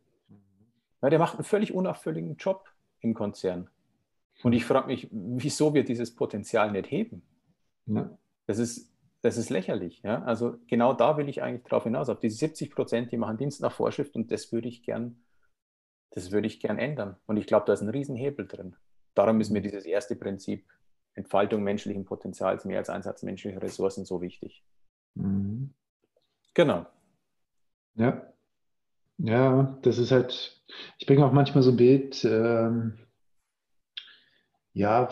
[1.00, 2.68] Ja, der macht einen völlig unauffälligen Job
[3.00, 3.70] im Konzern.
[4.42, 7.22] Und ich frage mich, wieso wir dieses Potenzial nicht heben?
[7.86, 8.10] Ja.
[8.46, 10.02] Das, ist, das ist lächerlich.
[10.02, 10.22] Ja?
[10.22, 13.60] Also genau da will ich eigentlich drauf hinaus, auf diese 70 Prozent, die machen Dienst
[13.62, 15.22] nach Vorschrift und das würde ich gern,
[16.10, 17.16] das würde ich gern ändern.
[17.26, 18.76] Und ich glaube, da ist ein Riesenhebel drin
[19.18, 20.64] darum ist mir dieses erste Prinzip
[21.14, 24.64] Entfaltung menschlichen Potenzials mehr als Einsatz menschlicher Ressourcen so wichtig.
[25.14, 25.74] Mhm.
[26.54, 26.86] Genau.
[27.96, 28.32] Ja.
[29.18, 30.62] Ja, das ist halt,
[30.98, 32.98] ich bringe auch manchmal so ein Bild, ähm,
[34.72, 35.08] ja,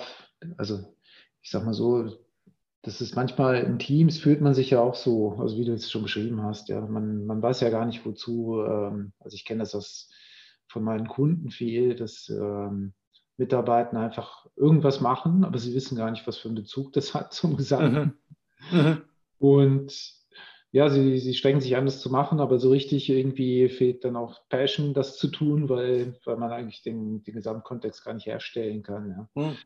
[0.57, 0.95] also
[1.43, 2.17] ich sag mal so,
[2.83, 5.91] das ist manchmal in Teams fühlt man sich ja auch so, also wie du es
[5.91, 9.61] schon beschrieben hast, ja, man, man weiß ja gar nicht wozu, ähm, also ich kenne
[9.61, 10.09] das aus,
[10.69, 12.95] von meinen Kunden viel, dass ähm,
[13.37, 17.33] Mitarbeiter einfach irgendwas machen, aber sie wissen gar nicht, was für einen Bezug das hat
[17.33, 18.19] zum Gesamten.
[18.71, 18.79] Mhm.
[18.79, 19.03] Mhm.
[19.39, 20.17] Und
[20.73, 24.17] ja, sie, sie strengen sich an, das zu machen, aber so richtig irgendwie fehlt dann
[24.17, 28.83] auch Passion, das zu tun, weil, weil man eigentlich den, den Gesamtkontext gar nicht herstellen
[28.83, 29.11] kann.
[29.11, 29.43] Ja.
[29.43, 29.57] Mhm.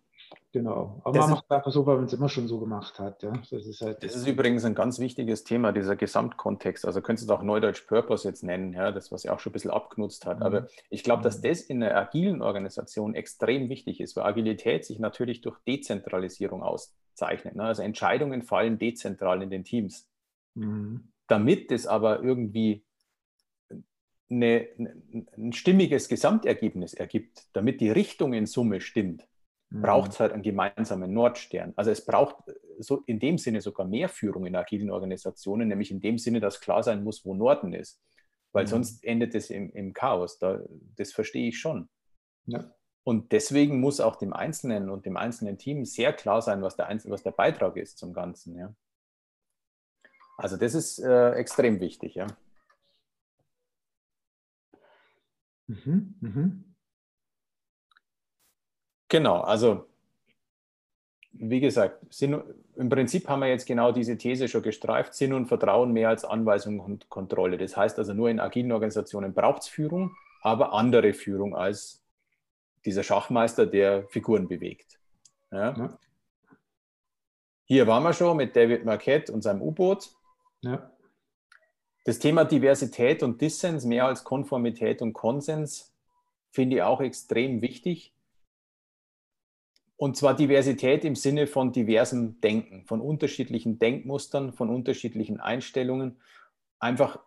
[0.53, 1.01] Genau.
[1.05, 3.23] Aber das man macht es einfach so, weil man es immer schon so gemacht hat.
[3.23, 3.33] Ja.
[3.51, 6.85] Das, ist halt das ist übrigens ein ganz wichtiges Thema, dieser Gesamtkontext.
[6.85, 9.51] Also könntest du es auch Neudeutsch Purpose jetzt nennen, ja, das, was ja auch schon
[9.51, 10.41] ein bisschen abgenutzt hat.
[10.41, 10.47] Mhm.
[10.47, 11.43] Aber ich glaube, dass mhm.
[11.43, 17.55] das in einer agilen Organisation extrem wichtig ist, weil Agilität sich natürlich durch Dezentralisierung auszeichnet.
[17.55, 17.65] Ne?
[17.65, 20.09] Also Entscheidungen fallen dezentral in den Teams.
[20.55, 21.13] Mhm.
[21.29, 22.85] Damit es aber irgendwie
[24.29, 24.69] eine,
[25.37, 29.27] ein stimmiges Gesamtergebnis ergibt, damit die Richtung in Summe stimmt,
[29.71, 30.23] braucht es mhm.
[30.23, 31.73] halt einen gemeinsamen Nordstern.
[31.77, 32.37] Also es braucht
[32.79, 36.61] so in dem Sinne sogar mehr Führung in agilen Organisationen, nämlich in dem Sinne, dass
[36.61, 38.01] klar sein muss, wo Norden ist.
[38.53, 38.69] Weil mhm.
[38.69, 40.39] sonst endet es im, im Chaos.
[40.39, 40.61] Da,
[40.97, 41.89] das verstehe ich schon.
[42.47, 42.75] Ja.
[43.05, 46.87] Und deswegen muss auch dem Einzelnen und dem einzelnen Team sehr klar sein, was der,
[46.87, 48.57] Einzel was der Beitrag ist zum Ganzen.
[48.57, 48.75] Ja.
[50.37, 52.17] Also das ist äh, extrem wichtig.
[52.17, 52.27] Ja.
[55.69, 56.70] Mhm, mhm.
[59.11, 59.87] Genau, also
[61.33, 62.43] wie gesagt, Sinn,
[62.77, 66.25] im Prinzip haben wir jetzt genau diese These schon gestreift, Sinn und Vertrauen mehr als
[66.25, 67.59] Anweisung und Kontrolle.
[67.59, 72.03] Das heißt also, nur in agilen Organisationen braucht es Führung, aber andere Führung als
[72.85, 74.99] dieser Schachmeister, der Figuren bewegt.
[75.51, 75.77] Ja.
[75.77, 75.99] Ja.
[77.65, 80.11] Hier waren wir schon mit David Marquette und seinem U-Boot.
[80.63, 80.91] Ja.
[82.05, 85.93] Das Thema Diversität und Dissens mehr als Konformität und Konsens
[86.51, 88.15] finde ich auch extrem wichtig.
[90.01, 96.17] Und zwar Diversität im Sinne von diversem Denken, von unterschiedlichen Denkmustern, von unterschiedlichen Einstellungen,
[96.79, 97.19] einfach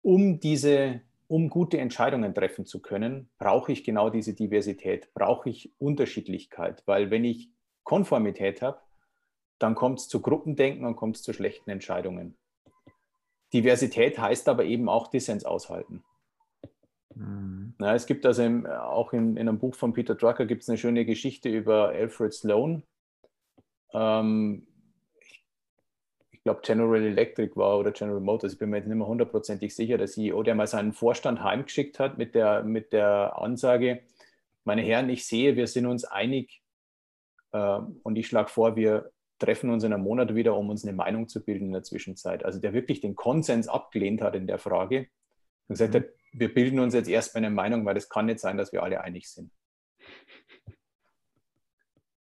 [0.00, 5.74] um diese um gute Entscheidungen treffen zu können, brauche ich genau diese Diversität, brauche ich
[5.78, 7.50] Unterschiedlichkeit, weil wenn ich
[7.82, 8.80] Konformität habe,
[9.58, 12.38] dann kommt es zu Gruppendenken und kommt es zu schlechten Entscheidungen.
[13.52, 16.02] Diversität heißt aber eben auch Dissens aushalten.
[17.14, 17.74] Mhm.
[17.78, 20.68] Na, es gibt also im, auch in, in, einem Buch von Peter Drucker gibt es
[20.68, 22.82] eine schöne Geschichte über Alfred Sloan.
[23.92, 24.66] Ähm,
[26.30, 29.74] ich glaube General Electric war oder General Motors, ich bin mir jetzt nicht mehr hundertprozentig
[29.74, 34.02] sicher, der CEO, der mal seinen Vorstand heimgeschickt hat mit der, mit der Ansage,
[34.64, 36.62] meine Herren, ich sehe, wir sind uns einig
[37.52, 40.94] äh, und ich schlage vor, wir treffen uns in einem Monat wieder, um uns eine
[40.94, 42.44] Meinung zu bilden in der Zwischenzeit.
[42.44, 45.08] Also der wirklich den Konsens abgelehnt hat in der Frage
[45.68, 45.98] und gesagt mhm.
[45.98, 48.82] hat, wir bilden uns jetzt erstmal eine Meinung, weil es kann nicht sein, dass wir
[48.82, 49.50] alle einig sind.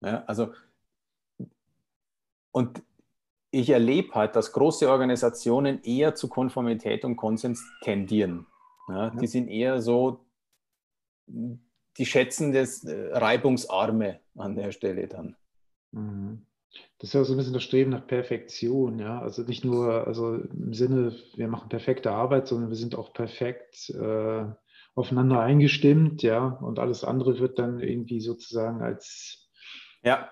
[0.01, 0.53] Ja, also,
[2.51, 2.81] und
[3.51, 8.47] ich erlebe halt, dass große Organisationen eher zu Konformität und Konsens tendieren.
[8.87, 10.25] Ja, die sind eher so,
[11.27, 15.35] die schätzen das äh, Reibungsarme an der Stelle dann.
[15.91, 16.45] Mhm.
[16.99, 19.21] Das ist ja so ein bisschen das Streben nach Perfektion, ja.
[19.21, 23.89] Also nicht nur, also im Sinne, wir machen perfekte Arbeit, sondern wir sind auch perfekt
[23.89, 24.45] äh,
[24.95, 26.45] aufeinander eingestimmt, ja.
[26.61, 29.49] Und alles andere wird dann irgendwie sozusagen als
[30.03, 30.29] ja.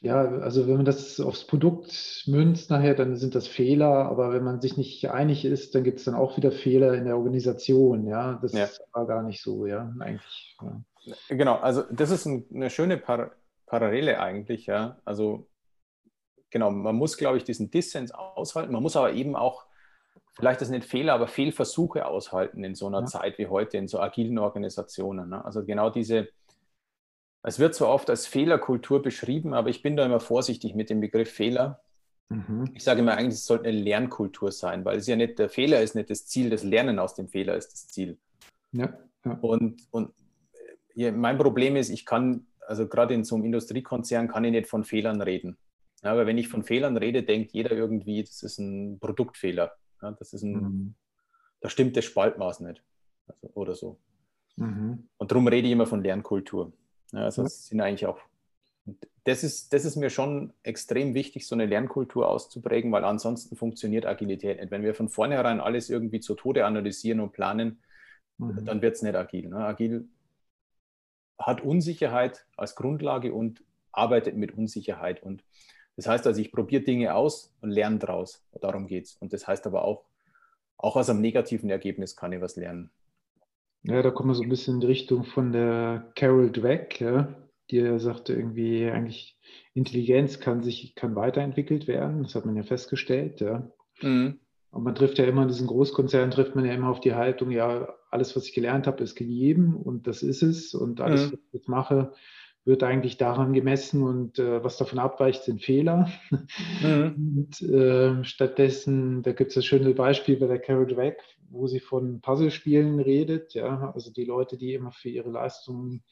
[0.00, 4.44] Ja, also wenn man das aufs Produkt münzt nachher, dann sind das Fehler, aber wenn
[4.44, 8.06] man sich nicht einig ist, dann gibt es dann auch wieder Fehler in der Organisation,
[8.06, 8.38] ja.
[8.40, 8.68] Das ja.
[8.92, 10.56] war gar nicht so, ja, eigentlich.
[10.62, 10.82] Ja.
[11.28, 13.32] Genau, also das ist ein, eine schöne Par
[13.66, 15.00] Parallele eigentlich, ja.
[15.04, 15.48] Also
[16.50, 18.72] genau, man muss, glaube ich, diesen Dissens aushalten.
[18.72, 19.66] Man muss aber eben auch,
[20.34, 23.06] vielleicht es nicht Fehler, aber Fehlversuche aushalten in so einer ja.
[23.06, 25.28] Zeit wie heute, in so agilen Organisationen.
[25.30, 25.44] Ne?
[25.44, 26.28] Also genau diese,
[27.42, 31.00] es wird zwar oft als Fehlerkultur beschrieben, aber ich bin da immer vorsichtig mit dem
[31.00, 31.80] Begriff Fehler.
[32.28, 32.70] Mhm.
[32.74, 35.80] Ich sage immer eigentlich, es sollte eine Lernkultur sein, weil es ja nicht, der Fehler
[35.80, 38.18] ist nicht das Ziel, das Lernen aus dem Fehler ist das Ziel.
[38.72, 38.92] Ja,
[39.24, 39.32] ja.
[39.40, 40.12] Und, und
[40.94, 44.68] ja, mein Problem ist, ich kann also gerade in so einem Industriekonzern kann ich nicht
[44.68, 45.56] von Fehlern reden.
[46.02, 49.72] Ja, aber wenn ich von Fehlern rede, denkt jeder irgendwie, das ist ein Produktfehler.
[50.02, 50.94] Ja, das ist ein, mhm.
[51.60, 52.82] da stimmt das Spaltmaß nicht.
[53.26, 53.98] Also, oder so.
[54.56, 55.08] Mhm.
[55.16, 56.72] Und darum rede ich immer von Lernkultur.
[57.12, 58.18] Ja, also das sind eigentlich auch,
[59.24, 64.06] das ist, das ist mir schon extrem wichtig, so eine Lernkultur auszuprägen, weil ansonsten funktioniert
[64.06, 64.70] Agilität nicht.
[64.70, 67.78] Wenn wir von vornherein alles irgendwie zu Tode analysieren und planen,
[68.38, 68.64] mhm.
[68.64, 69.48] dann wird es nicht agil.
[69.48, 69.56] Ne?
[69.56, 70.08] Agil
[71.38, 75.22] hat Unsicherheit als Grundlage und arbeitet mit Unsicherheit.
[75.22, 75.42] Und
[75.96, 78.44] das heißt also, ich probiere Dinge aus und lerne daraus.
[78.60, 79.16] Darum geht es.
[79.16, 80.04] Und das heißt aber auch,
[80.76, 82.90] auch aus einem negativen Ergebnis kann ich was lernen.
[83.82, 87.34] Ja, da kommen wir so ein bisschen in die Richtung von der Carol Dweck, ja,
[87.70, 89.38] die sagte irgendwie, eigentlich
[89.74, 92.22] Intelligenz kann sich, kann weiterentwickelt werden.
[92.24, 93.70] Das hat man ja festgestellt, ja.
[94.02, 94.40] Mhm.
[94.70, 97.50] Und man trifft ja immer in diesen Großkonzernen, trifft man ja immer auf die Haltung,
[97.50, 100.74] ja, alles, was ich gelernt habe, ist gegeben und das ist es.
[100.74, 101.32] Und alles, mhm.
[101.32, 102.12] was ich jetzt mache,
[102.64, 106.10] wird eigentlich daran gemessen und äh, was davon abweicht, sind Fehler.
[106.82, 107.14] Mhm.
[107.36, 111.78] Und äh, stattdessen, da gibt es das schöne Beispiel bei der Carol Dweck, wo sie
[111.78, 113.54] von Puzzlespielen redet.
[113.54, 116.02] Ja, also die Leute, die immer für ihre Leistungen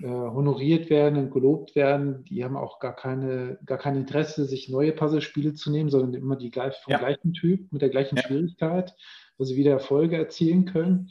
[0.00, 4.68] äh, honoriert werden und gelobt werden, die haben auch gar, keine, gar kein Interesse, sich
[4.68, 6.98] neue Puzzlespiele zu nehmen, sondern immer die gleich, vom ja.
[6.98, 8.22] gleichen Typ, mit der gleichen ja.
[8.22, 8.94] Schwierigkeit,
[9.38, 11.10] wo sie wieder Erfolge erzielen können.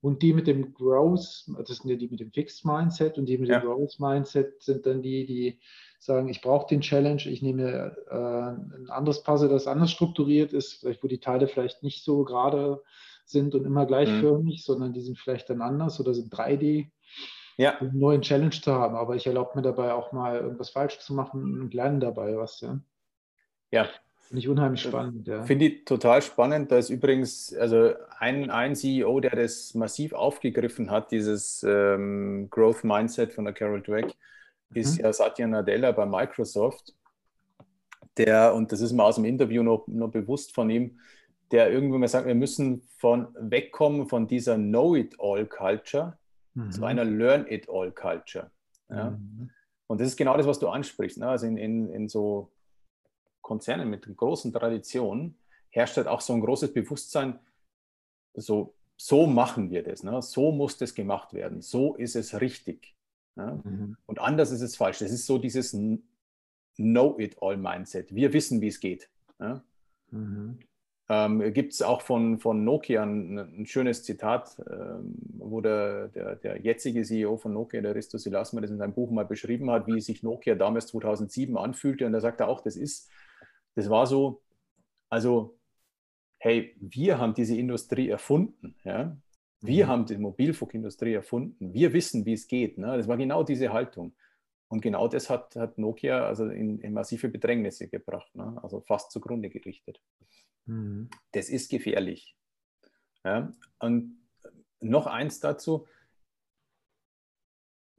[0.00, 3.36] Und die mit dem Growth, das sind ja die mit dem Fixed Mindset und die
[3.36, 3.58] mit ja.
[3.58, 5.60] dem Growth Mindset sind dann die, die
[5.98, 10.84] sagen, ich brauche den Challenge, ich nehme äh, ein anderes Puzzle, das anders strukturiert ist,
[11.02, 12.80] wo die Teile vielleicht nicht so gerade
[13.24, 14.62] sind und immer gleichförmig, mhm.
[14.62, 16.90] sondern die sind vielleicht dann anders oder sind 3D
[17.58, 17.76] ja.
[17.78, 18.94] einen neuen Challenge zu haben.
[18.94, 22.60] Aber ich erlaube mir dabei auch mal irgendwas falsch zu machen und lerne dabei was.
[22.60, 22.80] Ja.
[23.70, 23.88] Ja.
[24.28, 25.26] Finde ich unheimlich spannend.
[25.26, 25.42] Ja.
[25.44, 26.70] Finde ich total spannend.
[26.70, 32.84] Da ist übrigens also ein, ein CEO, der das massiv aufgegriffen hat, dieses ähm, Growth
[32.84, 34.14] Mindset von der Carol Dweck,
[34.74, 35.04] ist mhm.
[35.04, 36.94] ja Satya Nadella bei Microsoft.
[38.18, 40.98] Der, und das ist mir aus dem Interview noch, noch bewusst von ihm,
[41.50, 46.18] der irgendwann mal sagt, wir müssen von wegkommen von dieser Know-it-all-Culture
[46.52, 46.70] mhm.
[46.70, 48.50] zu einer Learn-it-all-Culture.
[48.90, 49.10] Ja?
[49.12, 49.48] Mhm.
[49.86, 51.16] Und das ist genau das, was du ansprichst.
[51.16, 51.28] Ne?
[51.28, 52.50] Also in, in, in so
[53.48, 55.34] Konzernen mit großen Traditionen
[55.70, 57.38] herrscht halt auch so ein großes Bewusstsein,
[58.34, 60.20] so, so machen wir das, ne?
[60.20, 62.94] so muss das gemacht werden, so ist es richtig.
[63.36, 63.60] Ne?
[63.64, 63.96] Mhm.
[64.06, 64.98] Und anders ist es falsch.
[64.98, 65.76] Das ist so dieses
[66.76, 68.14] Know-it-all-Mindset.
[68.14, 69.08] Wir wissen, wie es geht.
[69.38, 69.62] Ne?
[70.10, 70.58] Mhm.
[71.08, 76.36] Ähm, Gibt es auch von, von Nokia ein, ein schönes Zitat, ähm, wo der, der,
[76.36, 79.86] der, jetzige CEO von Nokia, der Risto Silasma, das in seinem Buch mal beschrieben hat,
[79.86, 82.04] wie sich Nokia damals 2007 anfühlte.
[82.04, 83.10] Und da sagt er auch, das ist,
[83.78, 84.42] das war so,
[85.08, 85.56] also
[86.38, 88.74] hey, wir haben diese Industrie erfunden.
[88.82, 89.16] Ja?
[89.60, 89.88] Wir mhm.
[89.88, 91.72] haben die Mobilfunkindustrie erfunden.
[91.72, 92.76] Wir wissen, wie es geht.
[92.76, 92.96] Ne?
[92.96, 94.16] Das war genau diese Haltung.
[94.66, 98.58] Und genau das hat, hat Nokia also in, in, massive Bedrängnisse gebracht, ne?
[98.64, 100.02] also fast zugrunde gerichtet.
[100.66, 101.08] Mhm.
[101.30, 102.36] Das ist gefährlich.
[103.24, 103.52] Ja?
[103.78, 104.18] Und
[104.80, 105.86] noch eins dazu,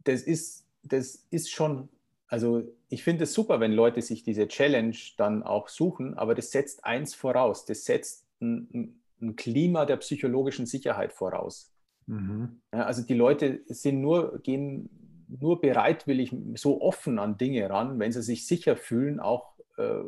[0.04, 1.88] das ist, das ist schon,
[2.30, 6.52] also ich finde es super, wenn Leute sich diese Challenge dann auch suchen, aber das
[6.52, 11.74] setzt eins voraus, das setzt ein, ein Klima der psychologischen Sicherheit voraus.
[12.06, 12.62] Mhm.
[12.72, 14.90] Ja, also die Leute sind nur, gehen
[15.28, 20.02] nur bereitwillig so offen an Dinge ran, wenn sie sich sicher fühlen, auch äh,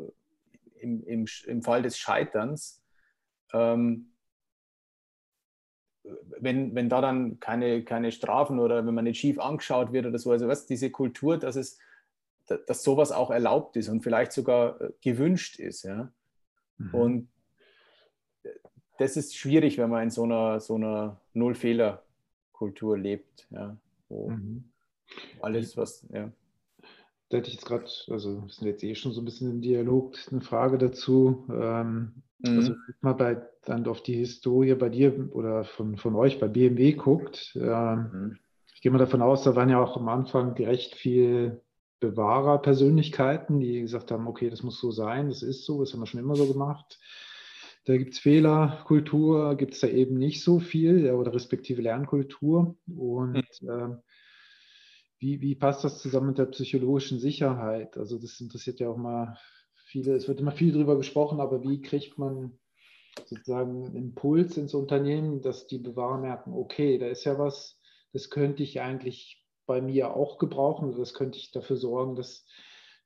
[0.80, 2.82] im, im, im Fall des Scheiterns.
[3.52, 4.12] Ähm,
[6.40, 10.18] wenn, wenn da dann keine, keine Strafen oder wenn man nicht schief angeschaut wird oder
[10.18, 11.78] so, also was, diese Kultur, dass es,
[12.46, 15.84] dass sowas auch erlaubt ist und vielleicht sogar äh, gewünscht ist.
[15.84, 16.12] Ja?
[16.78, 16.94] Mhm.
[16.94, 17.28] Und
[18.98, 23.76] das ist schwierig, wenn man in so einer, so einer Null-Fehler-Kultur lebt, ja,
[24.08, 24.64] wo mhm.
[25.40, 26.30] alles, was, ja.
[27.28, 29.62] Da hätte ich jetzt gerade, also wir sind jetzt eh schon so ein bisschen im
[29.62, 31.46] Dialog, eine Frage dazu.
[31.50, 32.56] Ähm, mhm.
[32.58, 36.92] Also mal bei, dann auf die Historie bei dir oder von, von euch bei BMW
[36.92, 37.56] guckt.
[37.56, 38.38] Ähm, mhm.
[38.74, 41.62] Ich gehe mal davon aus, da waren ja auch am Anfang recht viel
[42.02, 46.06] Bewahrerpersönlichkeiten, die gesagt haben, okay, das muss so sein, das ist so, das haben wir
[46.06, 46.98] schon immer so gemacht.
[47.84, 52.76] Da gibt es Fehlerkultur, gibt es da eben nicht so viel oder respektive Lernkultur.
[52.86, 53.96] Und äh,
[55.18, 57.96] wie, wie passt das zusammen mit der psychologischen Sicherheit?
[57.96, 59.36] Also das interessiert ja auch mal
[59.86, 62.58] viele, es wird immer viel darüber gesprochen, aber wie kriegt man
[63.26, 67.78] sozusagen einen Impuls ins Unternehmen, dass die Bewahrer merken, okay, da ist ja was,
[68.12, 72.44] das könnte ich eigentlich bei mir auch gebrauchen oder das könnte ich dafür sorgen, dass,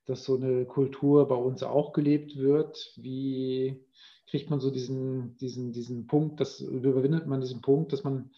[0.05, 2.93] dass so eine Kultur bei uns auch gelebt wird.
[2.95, 3.85] Wie,
[4.27, 8.31] kriegt man so diesen, diesen, diesen Punkt, das überwindet man diesen Punkt, dass man,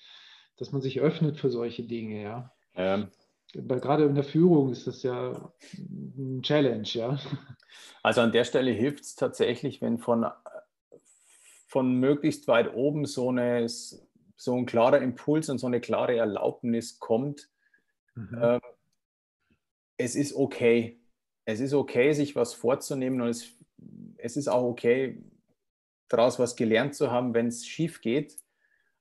[0.57, 2.51] dass man sich öffnet für solche Dinge, ja.
[2.75, 3.07] Ähm,
[3.55, 7.19] Weil gerade in der Führung ist das ja ein Challenge, ja.
[8.01, 10.25] Also an der Stelle hilft es tatsächlich, wenn von,
[11.67, 16.99] von möglichst weit oben so, eine, so ein klarer Impuls und so eine klare Erlaubnis
[16.99, 17.49] kommt.
[18.19, 18.39] Mhm.
[18.41, 18.61] Ähm,
[19.97, 20.99] es ist okay.
[21.45, 23.57] Es ist okay, sich was vorzunehmen und es,
[24.17, 25.23] es ist auch okay,
[26.07, 28.35] daraus was gelernt zu haben, wenn es schief geht.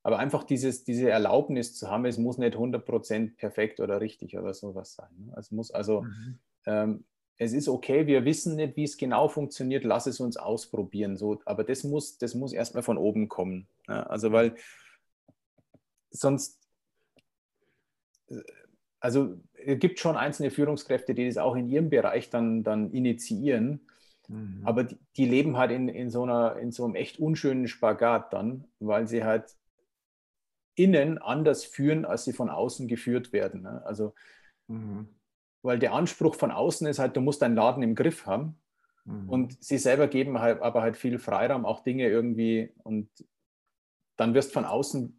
[0.03, 4.55] Aber einfach dieses, diese Erlaubnis zu haben, es muss nicht 100% perfekt oder richtig oder
[4.55, 5.11] sowas sein.
[5.19, 5.35] Ne?
[5.37, 6.39] Es muss also, mhm.
[6.67, 7.05] ähm,
[7.37, 11.17] es ist okay, wir wissen nicht, wie es genau funktioniert, lass es uns ausprobieren.
[11.17, 13.69] So, aber das muss, das muss erstmal von oben kommen.
[13.87, 14.05] Ja?
[14.05, 14.57] Also, weil
[16.11, 16.59] sonst,
[18.29, 18.41] äh,
[19.01, 23.87] also es gibt schon einzelne Führungskräfte, die das auch in ihrem Bereich dann, dann initiieren.
[24.29, 24.63] Mhm.
[24.65, 28.33] Aber die, die, leben halt in, in, so einer, in so einem echt unschönen Spagat
[28.33, 29.57] dann, weil sie halt
[30.75, 33.63] innen anders führen, als sie von außen geführt werden.
[33.63, 33.83] Ne?
[33.85, 34.15] Also,
[34.69, 35.09] mhm.
[35.63, 38.61] weil der Anspruch von außen ist halt, du musst deinen Laden im Griff haben.
[39.05, 39.29] Mhm.
[39.29, 42.73] Und sie selber geben halt, aber halt viel Freiraum, auch Dinge irgendwie.
[42.85, 43.09] Und
[44.17, 45.15] dann wirst von außen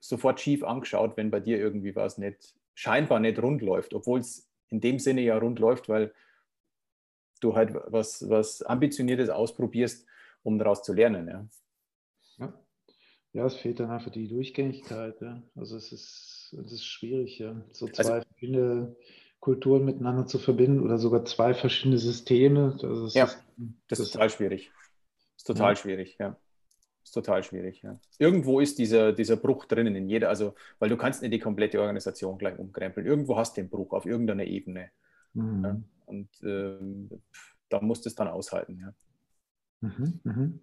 [0.00, 4.48] sofort schief angeschaut, wenn bei dir irgendwie was nicht, scheinbar nicht rund läuft, obwohl es
[4.70, 6.14] in dem Sinne ja rund läuft, weil
[7.40, 10.06] du halt was, was Ambitioniertes ausprobierst,
[10.42, 11.28] um daraus zu lernen.
[11.28, 11.48] Ja.
[12.38, 12.64] ja.
[13.32, 15.20] Ja, es fehlt dann einfach die Durchgängigkeit.
[15.20, 15.42] Ja.
[15.54, 17.62] Also es ist, es ist schwierig, ja.
[17.70, 18.96] so zwei also, verschiedene
[19.40, 22.78] Kulturen miteinander zu verbinden oder sogar zwei verschiedene Systeme.
[22.82, 24.70] Also ja, ist, das, das ist total schwierig.
[24.72, 25.76] Das ist total ja.
[25.76, 26.36] schwierig, ja.
[27.10, 27.98] Ist total schwierig, ja.
[28.20, 31.80] Irgendwo ist dieser, dieser Bruch drinnen in jeder, also, weil du kannst nicht die komplette
[31.80, 33.04] Organisation gleich umkrempeln.
[33.04, 34.92] Irgendwo hast du den Bruch auf irgendeiner Ebene.
[35.34, 35.64] Mhm.
[35.64, 35.80] Ja.
[36.06, 37.10] Und ähm,
[37.68, 38.78] da musst du es dann aushalten.
[38.78, 38.94] Ja.
[39.80, 40.60] Mhm, mhm.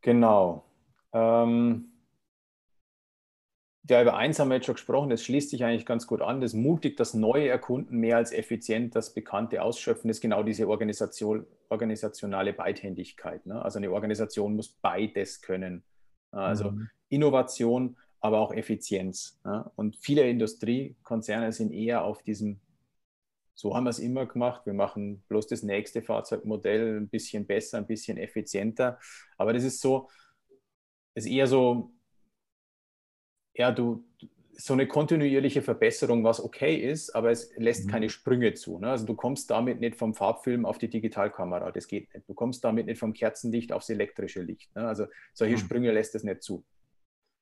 [0.00, 0.64] Genau.
[1.12, 1.92] Ähm,
[3.88, 6.40] ja, über eins haben wir jetzt schon gesprochen, das schließt sich eigentlich ganz gut an.
[6.40, 11.46] Das mutig, das Neue erkunden, mehr als effizient das Bekannte ausschöpfen, ist genau diese Organisation,
[11.68, 13.46] organisationale Beidhändigkeit.
[13.46, 13.62] Ne?
[13.62, 15.84] Also eine Organisation muss beides können.
[16.32, 16.88] Also mhm.
[17.08, 19.38] Innovation aber auch Effizienz.
[19.44, 19.70] Ja?
[19.76, 22.60] Und viele Industriekonzerne sind eher auf diesem,
[23.54, 27.78] so haben wir es immer gemacht, wir machen bloß das nächste Fahrzeugmodell ein bisschen besser,
[27.78, 28.98] ein bisschen effizienter.
[29.38, 30.08] Aber das ist so,
[31.14, 31.92] ist eher so,
[33.56, 34.04] ja, du,
[34.52, 37.90] so eine kontinuierliche Verbesserung, was okay ist, aber es lässt mhm.
[37.90, 38.78] keine Sprünge zu.
[38.78, 38.88] Ne?
[38.88, 42.28] Also du kommst damit nicht vom Farbfilm auf die Digitalkamera, das geht nicht.
[42.28, 44.74] Du kommst damit nicht vom Kerzenlicht aufs elektrische Licht.
[44.74, 44.86] Ne?
[44.86, 45.60] Also solche mhm.
[45.60, 46.64] Sprünge lässt es nicht zu.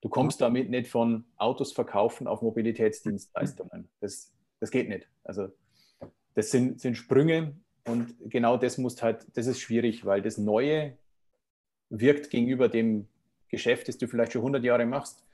[0.00, 3.88] Du kommst damit nicht von Autos verkaufen auf Mobilitätsdienstleistungen.
[4.00, 5.08] Das, das geht nicht.
[5.22, 5.48] Also
[6.34, 7.54] das sind, sind Sprünge,
[7.86, 10.96] und genau das muss halt, das ist schwierig, weil das Neue
[11.90, 13.08] wirkt gegenüber dem
[13.48, 15.24] Geschäft, das du vielleicht schon 100 Jahre machst,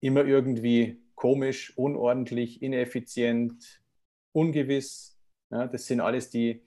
[0.00, 3.82] immer irgendwie komisch, unordentlich, ineffizient,
[4.32, 5.18] ungewiss.
[5.50, 6.62] Ja, das sind alles die,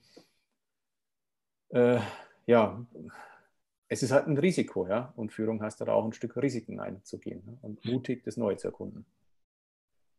[1.70, 1.98] äh,
[2.46, 2.86] ja,
[3.88, 5.12] es ist halt ein Risiko, ja.
[5.16, 7.58] Und Führung heißt da auch ein Stück Risiken einzugehen ne?
[7.62, 9.04] und mutig das Neue zu erkunden.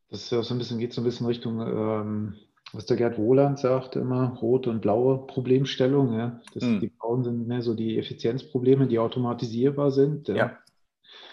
[0.09, 2.35] Das ja so ein bisschen, geht so ein bisschen Richtung, ähm,
[2.73, 6.13] was der Gerd Wohland sagt, immer rote und blaue Problemstellung.
[6.13, 6.41] Ja?
[6.53, 6.79] Das, mm.
[6.79, 10.27] Die blauen sind mehr so die Effizienzprobleme, die automatisierbar sind.
[10.27, 10.57] Ja, ja.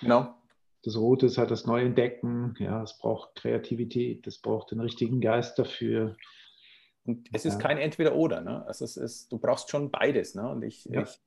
[0.00, 0.34] genau.
[0.82, 2.56] Das Rote ist halt das Neuentdecken.
[2.58, 6.16] Ja, es braucht Kreativität, es braucht den richtigen Geist dafür.
[7.04, 7.60] Und es ist ja.
[7.60, 8.40] kein Entweder-Oder.
[8.40, 8.64] Ne?
[8.66, 10.34] Also es ist, du brauchst schon beides.
[10.34, 10.48] Ne?
[10.48, 11.02] Und ich, ja.
[11.02, 11.18] ich,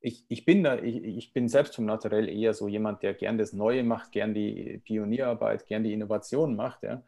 [0.00, 3.38] ich, ich, bin da, ich, ich, bin selbst vom Naturell eher so jemand, der gern
[3.38, 6.82] das Neue macht, gern die Pionierarbeit, gern die Innovation macht.
[6.82, 7.02] Ja?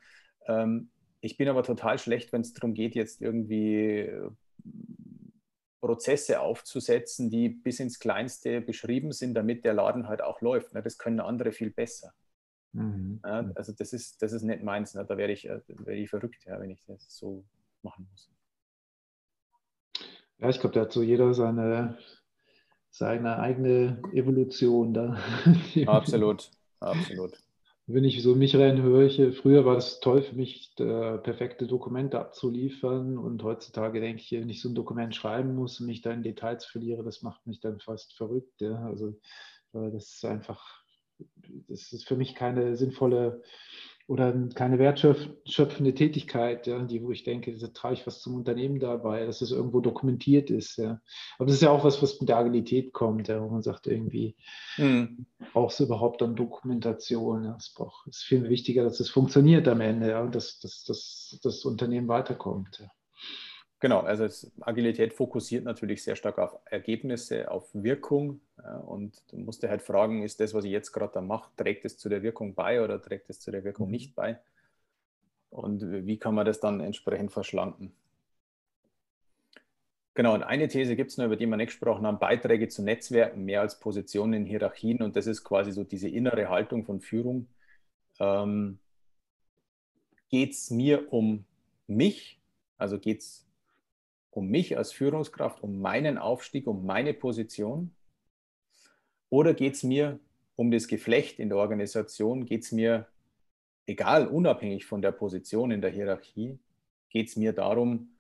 [0.47, 0.91] Ähm,
[1.21, 4.31] ich bin aber total schlecht, wenn es darum geht, jetzt irgendwie äh,
[5.81, 10.75] Prozesse aufzusetzen, die bis ins Kleinste beschrieben sind, damit der Laden halt auch läuft.
[10.75, 10.83] Ne?
[10.83, 12.13] Das können andere viel besser.
[12.73, 13.21] Mhm.
[13.23, 14.95] Also das ist, das ist nicht meins.
[14.95, 15.05] Ne?
[15.05, 17.45] Da wäre ich, äh, wär ich verrückt, wenn ich das so
[17.83, 18.31] machen muss.
[20.39, 21.99] Ja, ich glaube, da hat so jeder seine,
[22.91, 25.19] seine eigene Evolution da.
[25.87, 26.51] Absolut,
[26.81, 27.43] absolut.
[27.89, 33.45] Wenn ich so mich reinhöre, früher war das toll für mich, perfekte Dokumente abzuliefern und
[33.45, 36.65] heutzutage denke ich, wenn ich so ein Dokument schreiben muss und mich da in Details
[36.65, 38.61] verliere, das macht mich dann fast verrückt.
[38.61, 38.85] Ja?
[38.87, 39.17] Also
[39.73, 40.83] das ist einfach,
[41.69, 43.43] das ist für mich keine sinnvolle
[44.09, 48.79] oder keine wertschöpfende Tätigkeit, ja, die, wo ich denke, da trage ich was zum Unternehmen
[48.79, 50.77] dabei, dass es irgendwo dokumentiert ist.
[50.77, 51.01] Ja.
[51.39, 53.89] Aber das ist ja auch was, was mit der Agilität kommt, ja, wo man sagt,
[53.89, 54.37] irgendwie
[54.77, 55.27] mhm.
[55.53, 57.45] brauchst du überhaupt dann Dokumentation.
[57.45, 57.57] Ja.
[57.59, 61.41] Es braucht, ist viel wichtiger, dass es funktioniert am Ende ja, und dass, dass, dass
[61.43, 62.79] das Unternehmen weiterkommt.
[62.79, 62.91] Ja.
[63.81, 64.27] Genau, also
[64.61, 68.41] Agilität fokussiert natürlich sehr stark auf Ergebnisse, auf Wirkung.
[68.67, 71.53] Ja, und du musst dir halt fragen, ist das, was ich jetzt gerade da mache,
[71.57, 73.93] trägt es zu der Wirkung bei oder trägt es zu der Wirkung mhm.
[73.93, 74.41] nicht bei?
[75.51, 77.93] Und wie kann man das dann entsprechend verschlanken?
[80.15, 82.83] Genau, und eine These gibt es noch, über die wir nicht gesprochen haben, Beiträge zu
[82.83, 85.01] Netzwerken mehr als Positionen in Hierarchien.
[85.01, 87.47] Und das ist quasi so diese innere Haltung von Führung.
[88.19, 88.81] Ähm,
[90.29, 91.45] geht es mir um
[91.87, 92.41] mich?
[92.79, 93.47] Also geht es
[94.31, 97.93] um mich als Führungskraft, um meinen Aufstieg, um meine Position?
[99.31, 100.19] Oder geht es mir
[100.55, 102.45] um das Geflecht in der Organisation?
[102.45, 103.07] Geht es mir,
[103.87, 106.59] egal, unabhängig von der Position in der Hierarchie,
[107.11, 108.17] geht es mir darum,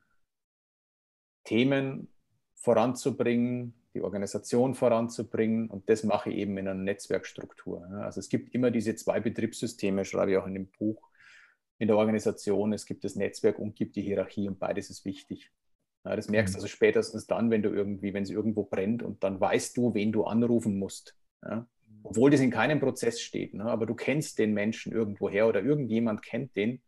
[1.44, 2.08] Themen
[2.54, 7.86] voranzubringen, die Organisation voranzubringen und das mache ich eben in einer Netzwerkstruktur.
[8.00, 11.08] Also es gibt immer diese zwei Betriebssysteme, schreibe ich auch in dem Buch,
[11.78, 12.72] in der Organisation.
[12.72, 15.50] Es gibt das Netzwerk und gibt die Hierarchie und beides ist wichtig.
[16.06, 16.62] Ja, das merkst du mhm.
[16.62, 20.12] also spätestens dann, wenn du irgendwie, wenn es irgendwo brennt und dann weißt du, wen
[20.12, 21.16] du anrufen musst.
[21.42, 21.66] Ja?
[22.04, 23.54] Obwohl das in keinem Prozess steht.
[23.54, 23.64] Ne?
[23.64, 26.80] Aber du kennst den Menschen irgendwoher oder irgendjemand kennt den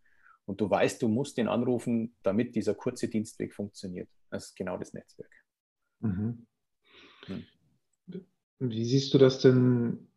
[0.46, 4.08] und du weißt, du musst den anrufen, damit dieser kurze Dienstweg funktioniert.
[4.30, 5.32] Das ist genau das Netzwerk.
[5.98, 6.46] Mhm.
[7.26, 7.44] Hm.
[8.60, 10.07] Wie siehst du das denn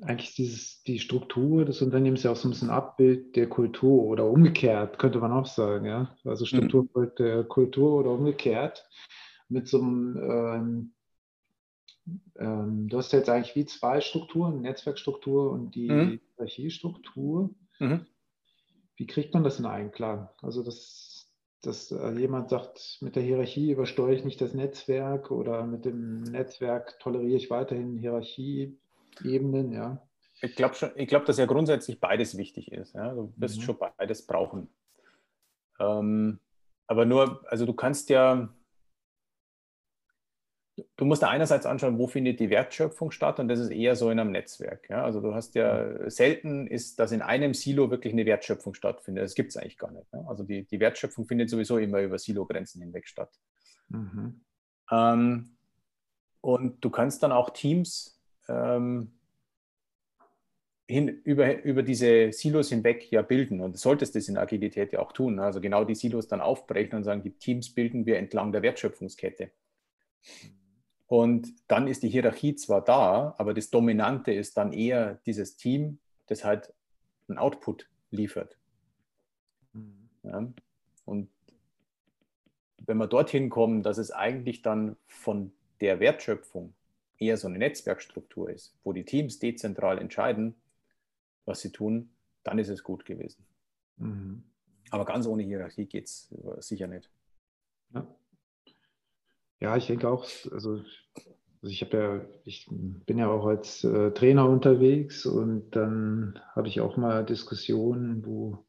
[0.00, 4.24] eigentlich dieses, die Struktur des Unternehmens ja auch so ein bisschen Abbild der Kultur oder
[4.28, 6.16] umgekehrt, könnte man auch sagen, ja.
[6.24, 7.12] Also Struktur mhm.
[7.18, 8.88] der Kultur oder umgekehrt.
[9.48, 10.94] Mit so einem, ähm,
[12.36, 16.20] ähm, du hast jetzt eigentlich wie zwei Strukturen, Netzwerkstruktur und die mhm.
[16.36, 17.50] Hierarchiestruktur.
[17.78, 18.06] Mhm.
[18.96, 20.28] Wie kriegt man das in Einklang?
[20.42, 21.30] Also dass,
[21.62, 26.22] dass äh, jemand sagt, mit der Hierarchie übersteuere ich nicht das Netzwerk oder mit dem
[26.22, 28.78] Netzwerk toleriere ich weiterhin Hierarchie
[29.22, 30.06] Ebenen, ja.
[30.40, 30.74] Ich glaube,
[31.06, 32.94] glaub, dass ja grundsätzlich beides wichtig ist.
[32.94, 33.14] Ja?
[33.14, 33.62] Du wirst mhm.
[33.62, 34.68] schon beides brauchen.
[35.78, 36.38] Ähm,
[36.86, 38.52] aber nur, also du kannst ja,
[40.96, 44.10] du musst da einerseits anschauen, wo findet die Wertschöpfung statt und das ist eher so
[44.10, 44.90] in einem Netzwerk.
[44.90, 45.04] Ja?
[45.04, 46.10] Also du hast ja, mhm.
[46.10, 49.24] selten ist, dass in einem Silo wirklich eine Wertschöpfung stattfindet.
[49.24, 50.12] Das gibt es eigentlich gar nicht.
[50.12, 50.24] Ja?
[50.26, 53.32] Also die, die Wertschöpfung findet sowieso immer über Silogrenzen hinweg statt.
[53.88, 54.42] Mhm.
[54.90, 55.56] Ähm,
[56.40, 58.13] und du kannst dann auch Teams
[58.48, 59.12] ähm,
[60.86, 63.60] hin, über, über diese Silos hinweg ja bilden.
[63.60, 65.38] Und du solltest das in Agilität ja auch tun.
[65.38, 69.50] Also genau die Silos dann aufbrechen und sagen, die Teams bilden wir entlang der Wertschöpfungskette.
[71.06, 75.98] Und dann ist die Hierarchie zwar da, aber das Dominante ist dann eher dieses Team,
[76.26, 76.72] das halt
[77.28, 78.58] einen Output liefert.
[79.72, 80.08] Mhm.
[80.22, 80.52] Ja?
[81.04, 81.30] Und
[82.86, 86.74] wenn wir dorthin kommen, dass es eigentlich dann von der Wertschöpfung
[87.24, 90.54] eher so eine Netzwerkstruktur ist, wo die Teams dezentral entscheiden,
[91.44, 92.10] was sie tun,
[92.42, 93.46] dann ist es gut gewesen.
[93.96, 94.44] Mhm.
[94.90, 97.10] Aber ganz ohne Hierarchie geht es sicher nicht.
[97.92, 98.06] Ja.
[99.60, 100.82] ja, ich denke auch, also
[101.64, 106.68] also ich habe ja, ich bin ja auch als äh, Trainer unterwegs und dann habe
[106.68, 108.66] ich auch mal Diskussionen, wo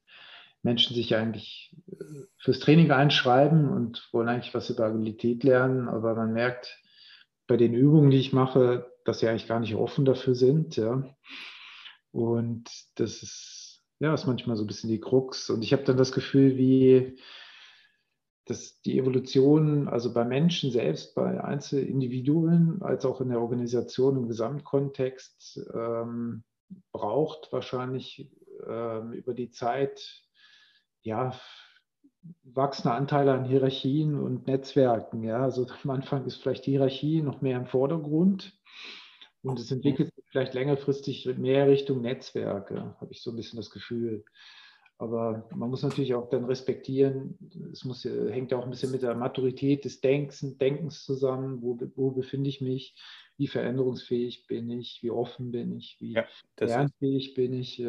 [0.61, 1.95] Menschen sich eigentlich äh,
[2.37, 6.81] fürs Training einschreiben und wollen eigentlich was über Agilität lernen, aber man merkt
[7.47, 10.75] bei den Übungen, die ich mache, dass sie eigentlich gar nicht offen dafür sind.
[10.75, 11.03] Ja.
[12.11, 15.49] Und das ist, ja, ist manchmal so ein bisschen die Krux.
[15.49, 17.17] Und ich habe dann das Gefühl, wie
[18.45, 24.27] dass die Evolution, also bei Menschen selbst, bei Einzelindividuen, als auch in der Organisation im
[24.27, 26.43] Gesamtkontext, ähm,
[26.91, 28.31] braucht wahrscheinlich
[28.67, 30.21] ähm, über die Zeit
[31.01, 31.39] ja,
[32.43, 35.23] wachsende Anteile an Hierarchien und Netzwerken.
[35.23, 35.43] Ja?
[35.43, 38.53] Also am Anfang ist vielleicht die Hierarchie noch mehr im Vordergrund
[39.43, 43.69] und es entwickelt sich vielleicht längerfristig mehr Richtung Netzwerke, habe ich so ein bisschen das
[43.69, 44.25] Gefühl.
[44.97, 47.37] Aber man muss natürlich auch dann respektieren,
[47.73, 51.77] es muss, hängt ja auch ein bisschen mit der Maturität des Denkens, Denkens zusammen, wo,
[51.95, 52.95] wo befinde ich mich,
[53.37, 56.25] wie veränderungsfähig bin ich, wie offen bin ich, wie ja,
[56.57, 57.85] lernfähig bin ich.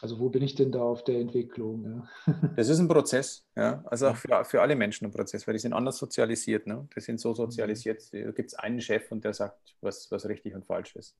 [0.00, 2.06] Also wo bin ich denn da auf der Entwicklung?
[2.26, 2.34] Ja?
[2.56, 3.82] Das ist ein Prozess, ja.
[3.86, 6.66] Also auch für, für alle Menschen ein Prozess, weil die sind anders sozialisiert.
[6.66, 6.86] Ne?
[6.94, 10.54] Die sind so sozialisiert, da gibt es einen Chef und der sagt, was, was richtig
[10.54, 11.16] und falsch ist.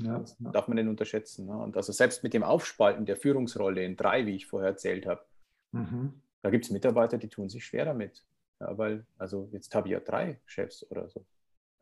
[0.00, 0.50] Ja, das ja.
[0.50, 1.46] darf man nicht unterschätzen.
[1.46, 1.56] Ne?
[1.56, 5.24] Und also selbst mit dem Aufspalten der Führungsrolle in drei, wie ich vorher erzählt habe,
[5.72, 6.14] mhm.
[6.42, 8.24] da gibt es Mitarbeiter, die tun sich schwer damit.
[8.60, 11.24] Ja, weil, also jetzt habe ich ja drei Chefs oder so.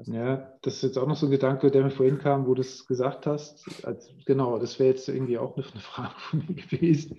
[0.06, 2.60] Ja, das ist jetzt auch noch so ein Gedanke, der mir vorhin kam, wo du
[2.60, 3.84] es gesagt hast.
[3.84, 7.16] Also, genau, das wäre jetzt irgendwie auch eine Frage von mir gewesen.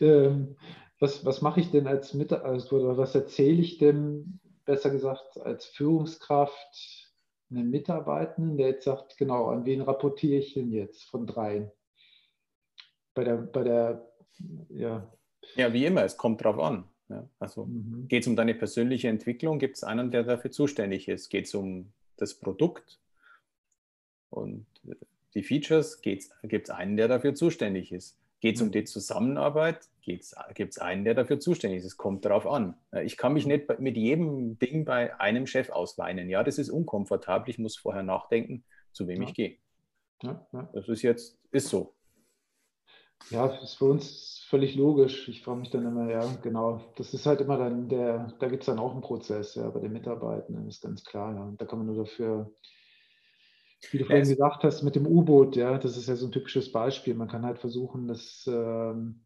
[0.00, 0.56] Ähm,
[1.00, 5.40] was, was mache ich denn als Mitarbeiter, also, oder was erzähle ich denn, besser gesagt,
[5.40, 7.08] als Führungskraft
[7.50, 11.70] einen Mitarbeitenden, der jetzt sagt, genau, an wen rapportiere ich denn jetzt von dreien?
[13.14, 14.08] Bei der, bei der,
[14.68, 15.10] ja.
[15.54, 16.84] Ja, wie immer, es kommt drauf an.
[17.08, 18.06] Ja, also mhm.
[18.08, 21.30] geht es um deine persönliche Entwicklung, gibt es einen, der dafür zuständig ist.
[21.30, 23.00] Geht es um das Produkt
[24.30, 24.66] und
[25.34, 28.18] die Features, gibt es einen, der dafür zuständig ist.
[28.40, 28.72] Geht es um mhm.
[28.72, 31.86] die Zusammenarbeit, gibt es einen, der dafür zuständig ist.
[31.86, 32.74] Es kommt darauf an.
[33.02, 36.28] Ich kann mich nicht mit jedem Ding bei einem Chef ausweinen.
[36.28, 37.50] Ja, das ist unkomfortabel.
[37.50, 39.28] Ich muss vorher nachdenken, zu wem ja.
[39.28, 39.56] ich gehe.
[40.22, 40.68] Ja, ja.
[40.72, 41.94] Das ist jetzt, ist so.
[43.30, 45.28] Ja, das ist für uns völlig logisch.
[45.28, 46.80] Ich frage mich dann immer, ja, genau.
[46.96, 49.80] Das ist halt immer dann der, da gibt es dann auch einen Prozess, ja, bei
[49.80, 51.34] den Mitarbeitenden, ist ganz klar.
[51.34, 51.52] Ja.
[51.58, 52.50] Da kann man nur dafür
[53.90, 56.32] wie du vorhin ja, gesagt hast, mit dem U-Boot, ja, das ist ja so ein
[56.32, 57.14] typisches Beispiel.
[57.14, 59.20] Man kann halt versuchen, das ähm,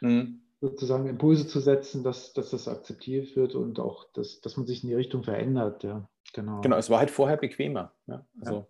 [0.00, 0.40] mhm.
[0.60, 4.82] sozusagen Impulse zu setzen, dass, dass das akzeptiert wird und auch, dass, dass man sich
[4.82, 6.08] in die Richtung verändert, ja.
[6.32, 6.60] Genau.
[6.60, 7.92] Genau, es war halt vorher bequemer.
[8.06, 8.26] Ja?
[8.40, 8.66] Also ja.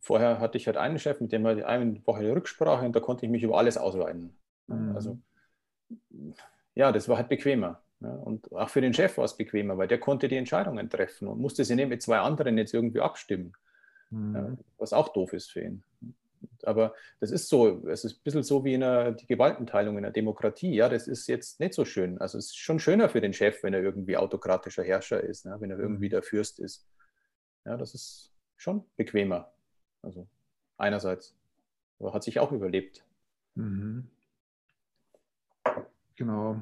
[0.00, 2.94] Vorher hatte ich halt einen Chef, mit dem hatte ich eine Woche eine Rücksprache und
[2.94, 4.36] da konnte ich mich über alles ausweiten.
[4.66, 4.94] Mhm.
[4.94, 5.18] Also
[6.74, 7.82] ja, das war halt bequemer.
[8.00, 11.28] Ja, und auch für den Chef war es bequemer, weil der konnte die Entscheidungen treffen
[11.28, 13.54] und musste sie nicht mit zwei anderen jetzt irgendwie abstimmen
[14.10, 14.58] mhm.
[14.78, 15.82] was auch doof ist für ihn.
[16.62, 20.02] Aber das ist so, es ist ein bisschen so wie in einer, die Gewaltenteilung in
[20.02, 20.74] der Demokratie.
[20.74, 22.18] Ja, das ist jetzt nicht so schön.
[22.18, 25.56] Also es ist schon schöner für den Chef, wenn er irgendwie autokratischer Herrscher ist, ne?
[25.60, 26.10] wenn er irgendwie mhm.
[26.10, 26.86] der Fürst ist.
[27.64, 29.52] Ja, das ist schon bequemer.
[30.02, 30.26] Also
[30.76, 31.34] einerseits.
[31.98, 33.04] Aber hat sich auch überlebt.
[33.54, 34.08] Mhm.
[36.16, 36.60] Genau.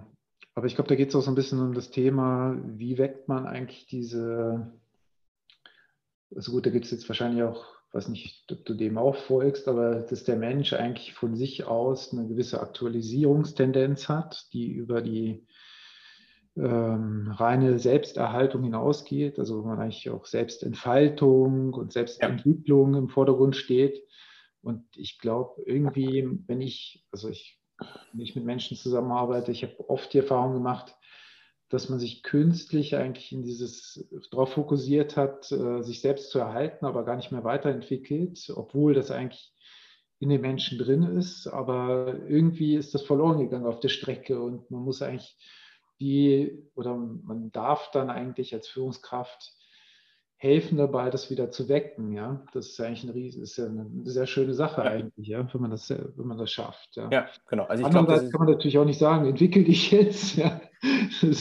[0.54, 3.28] Aber ich glaube, da geht es auch so ein bisschen um das Thema, wie weckt
[3.28, 4.72] man eigentlich diese
[6.34, 9.68] also gut, da gibt es jetzt wahrscheinlich auch, weiß nicht, ob du dem auch folgst,
[9.68, 15.46] aber dass der Mensch eigentlich von sich aus eine gewisse Aktualisierungstendenz hat, die über die
[16.58, 22.98] ähm, reine Selbsterhaltung hinausgeht, also wo man eigentlich auch Selbstentfaltung und Selbstentwicklung ja.
[22.98, 24.02] im Vordergrund steht.
[24.60, 27.60] Und ich glaube, irgendwie, wenn ich, also ich,
[28.12, 30.96] wenn ich mit Menschen zusammenarbeite, ich habe oft die Erfahrung gemacht,
[31.68, 36.86] dass man sich künstlich eigentlich in dieses darauf fokussiert hat, äh, sich selbst zu erhalten,
[36.86, 39.52] aber gar nicht mehr weiterentwickelt, obwohl das eigentlich
[40.18, 41.46] in den Menschen drin ist.
[41.46, 45.36] Aber irgendwie ist das verloren gegangen auf der Strecke und man muss eigentlich
[46.00, 49.54] die oder man darf dann eigentlich als Führungskraft
[50.36, 52.12] helfen dabei, das wieder zu wecken.
[52.12, 54.90] Ja, das ist eigentlich ein riesen, ist ja eine sehr schöne Sache ja.
[54.90, 56.96] eigentlich, ja, wenn man das, wenn man das schafft.
[56.96, 57.64] Ja, ja genau.
[57.64, 60.36] Also ich glaube, kann man natürlich auch nicht sagen, entwickel dich jetzt.
[60.36, 60.60] Ja,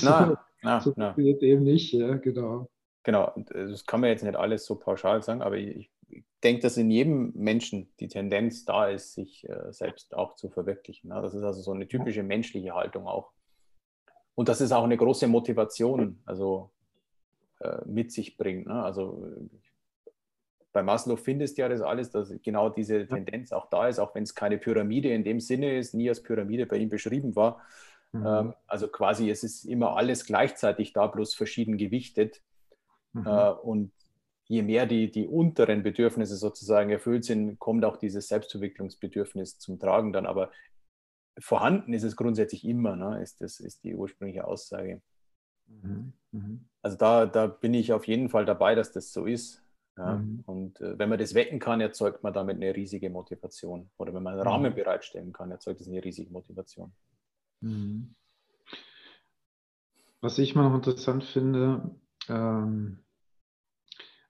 [0.01, 1.15] na, so, na, so na.
[1.17, 1.93] eben nicht.
[1.93, 2.67] Ja, genau.
[3.03, 3.33] Genau.
[3.51, 6.77] Äh, das kann man jetzt nicht alles so pauschal sagen, aber ich, ich denke, dass
[6.77, 11.11] in jedem Menschen die Tendenz da ist, sich äh, selbst auch zu verwirklichen.
[11.11, 13.31] Ja, das ist also so eine typische menschliche Haltung auch.
[14.37, 16.19] Und das ist auch eine große Motivation.
[16.25, 16.69] Also
[17.59, 18.67] äh, mit sich bringt.
[18.67, 18.83] Ne?
[18.83, 19.25] Also
[20.71, 24.13] bei Maslow findest du ja das alles, dass genau diese Tendenz auch da ist, auch
[24.13, 27.63] wenn es keine Pyramide in dem Sinne ist, nie als Pyramide bei ihm beschrieben war.
[28.11, 28.25] Mhm.
[28.27, 32.43] Ähm, also quasi, es ist immer alles gleichzeitig da, bloß verschieden gewichtet.
[33.13, 33.25] Mhm.
[33.25, 33.91] Äh, und
[34.45, 40.13] je mehr die, die unteren Bedürfnisse sozusagen erfüllt sind, kommt auch dieses Selbstverwicklungsbedürfnis zum Tragen
[40.13, 40.27] dann.
[40.27, 40.51] Aber
[41.39, 43.21] vorhanden ist es grundsätzlich immer, ne?
[43.21, 45.01] ist, das, ist die ursprüngliche Aussage.
[45.67, 46.13] Mhm.
[46.31, 46.65] Mhm.
[46.81, 49.63] Also da, da bin ich auf jeden Fall dabei, dass das so ist.
[49.97, 50.15] Ja?
[50.15, 50.43] Mhm.
[50.45, 53.89] Und äh, wenn man das wecken kann, erzeugt man damit eine riesige Motivation.
[53.97, 54.75] Oder wenn man einen Rahmen mhm.
[54.75, 56.91] bereitstellen kann, erzeugt das eine riesige Motivation.
[60.21, 61.95] Was ich mal noch interessant finde,
[62.29, 62.99] ähm,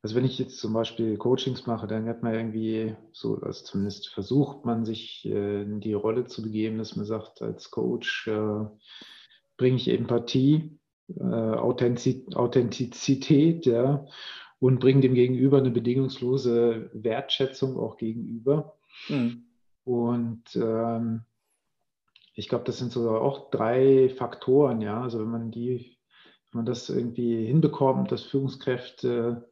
[0.02, 4.10] also wenn ich jetzt zum Beispiel Coachings mache, dann hat man irgendwie so, also zumindest
[4.10, 8.66] versucht man sich äh, in die Rolle zu begeben, dass man sagt, als Coach äh,
[9.58, 10.78] bringe ich Empathie,
[11.16, 14.06] äh, Authentizität, ja,
[14.60, 18.78] und bringe dem Gegenüber eine bedingungslose Wertschätzung auch gegenüber.
[19.10, 19.45] Mhm.
[19.84, 21.24] Und ähm,
[22.34, 25.02] ich glaube, das sind so auch drei Faktoren, ja.
[25.02, 25.98] Also wenn man die,
[26.52, 29.50] wenn man das irgendwie hinbekommt, dass Führungskräfte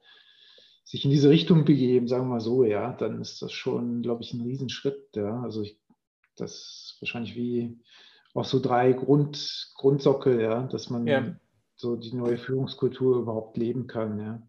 [0.85, 4.21] sich in diese Richtung begeben, sagen wir mal so, ja, dann ist das schon, glaube
[4.21, 5.15] ich, ein Riesenschritt.
[5.15, 5.41] Ja.
[5.41, 5.79] Also ich,
[6.37, 7.79] das ist wahrscheinlich wie
[8.35, 11.35] auch so drei Grund, Grundsockel, ja, dass man ja.
[11.75, 14.41] so die neue Führungskultur überhaupt leben kann, ja.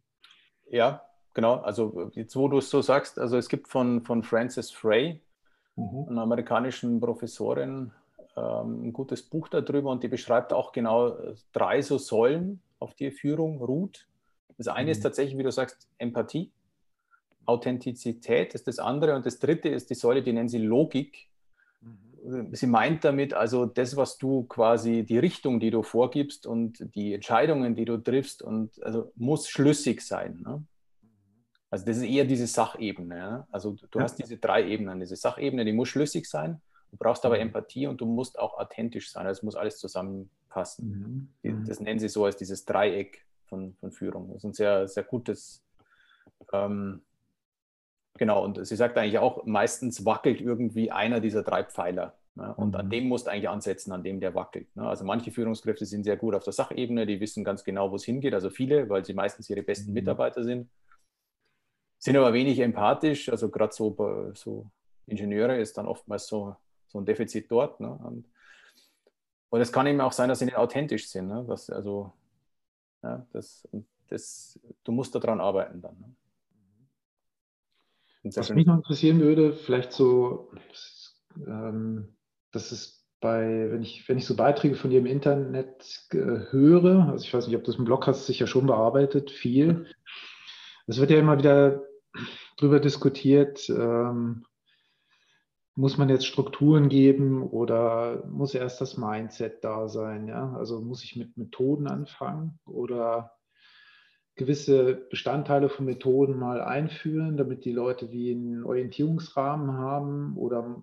[0.69, 1.55] Ja, genau.
[1.55, 5.23] Also jetzt, wo du es so sagst, also es gibt von, von Frances Frey,
[5.77, 6.07] mhm.
[6.11, 7.93] einer amerikanischen Professorin,
[8.37, 11.17] ähm, ein gutes Buch darüber und die beschreibt auch genau
[11.53, 14.07] drei so Säulen, auf die Führung ruht.
[14.59, 14.93] Das eine mhm.
[14.93, 16.53] ist tatsächlich, wie du sagst, Empathie.
[17.45, 19.15] Authentizität ist das andere.
[19.15, 21.29] Und das dritte ist die Säule, die nennen sie Logik.
[21.81, 22.55] Mhm.
[22.55, 27.15] Sie meint damit also das, was du quasi, die Richtung, die du vorgibst und die
[27.15, 30.43] Entscheidungen, die du triffst, und also muss schlüssig sein.
[30.45, 30.65] Ne?
[31.71, 33.17] Also das ist eher diese Sachebene.
[33.17, 33.49] Ja?
[33.53, 34.05] Also du ja.
[34.05, 35.01] hast diese drei Ebenen.
[35.01, 36.61] Diese Sachebene, die muss schlüssig sein.
[36.91, 37.43] Du brauchst aber mhm.
[37.43, 39.27] Empathie und du musst auch authentisch sein.
[39.27, 41.29] Also es muss alles zusammenpassen.
[41.43, 41.65] Mhm.
[41.67, 44.29] Das nennen sie so als dieses Dreieck von, von Führung.
[44.29, 45.63] Das ist ein sehr, sehr gutes,
[46.53, 47.03] ähm,
[48.19, 52.17] genau, und sie sagt eigentlich auch, meistens wackelt irgendwie einer dieser drei Pfeiler.
[52.37, 52.55] Ne?
[52.55, 52.77] Und mhm.
[52.77, 54.75] an dem musst du eigentlich ansetzen, an dem der wackelt.
[54.77, 54.87] Ne?
[54.87, 58.05] Also manche Führungskräfte sind sehr gut auf der Sachebene, die wissen ganz genau, wo es
[58.05, 59.95] hingeht, also viele, weil sie meistens ihre besten mhm.
[59.95, 60.71] Mitarbeiter sind.
[61.99, 63.97] Sind aber wenig empathisch, also gerade so,
[64.35, 64.71] so
[65.07, 66.57] Ingenieure ist dann oftmals so,
[66.89, 67.81] so ein Defizit dort.
[67.81, 67.91] Ne?
[67.91, 68.27] Und,
[69.49, 71.29] und es kann eben auch sein, dass sie nicht authentisch sind.
[71.29, 71.45] Ne?
[71.49, 72.13] Dass, also
[73.07, 73.69] ja, das,
[74.09, 75.97] das, du musst daran arbeiten dann.
[75.99, 76.15] Ne?
[78.35, 80.51] Was mich noch interessieren würde, vielleicht so,
[81.47, 82.17] ähm,
[82.51, 87.09] das ist bei, wenn ich, wenn ich so Beiträge von dir im Internet äh, höre,
[87.09, 89.87] also ich weiß nicht, ob du es im Blog hast, sicher schon bearbeitet, viel.
[90.89, 91.85] Es wird ja immer wieder
[92.57, 94.45] darüber diskutiert, ähm,
[95.77, 100.27] muss man jetzt Strukturen geben oder muss erst das Mindset da sein?
[100.27, 100.55] Ja?
[100.55, 103.33] Also muss ich mit Methoden anfangen oder
[104.37, 110.83] gewisse Bestandteile von Methoden mal einführen, damit die Leute wie einen Orientierungsrahmen haben oder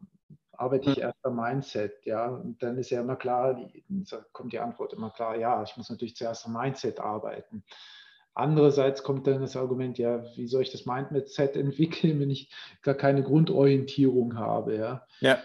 [0.51, 1.03] arbeite ich hm.
[1.03, 3.83] erst am Mindset, ja, und dann ist ja immer klar, die,
[4.31, 7.63] kommt die Antwort immer klar, ja, ich muss natürlich zuerst am Mindset arbeiten.
[8.35, 12.95] Andererseits kommt dann das Argument, ja, wie soll ich das Mindset entwickeln, wenn ich gar
[12.95, 14.75] keine Grundorientierung habe?
[14.75, 15.07] Ja.
[15.19, 15.39] ja.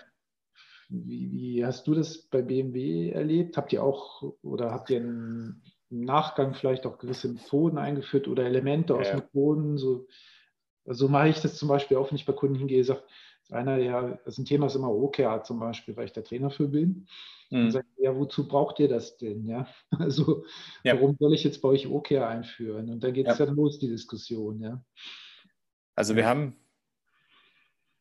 [0.88, 3.58] Wie, wie, hast du das bei BMW erlebt?
[3.58, 5.60] Habt ihr auch oder habt ihr im
[5.90, 9.16] Nachgang vielleicht auch gewisse Methoden eingeführt oder Elemente aus ja.
[9.16, 9.76] Methoden?
[9.76, 10.06] So,
[10.86, 13.02] also mache ich das zum Beispiel auch, wenn ich bei Kunden hingehe, sage,
[13.50, 16.50] einer, ja, das ist ein Thema ist immer OKR zum Beispiel, weil ich der Trainer
[16.50, 17.06] für bin.
[17.50, 17.70] Mhm.
[17.70, 19.46] Sagt, ja, wozu braucht ihr das denn?
[19.46, 19.66] Ja?
[19.98, 20.44] Also,
[20.84, 20.94] ja.
[20.94, 22.90] warum soll ich jetzt bei euch OKR einführen?
[22.90, 23.46] Und dann geht es ja.
[23.46, 24.84] dann los, die Diskussion, ja.
[25.94, 26.56] Also wir haben,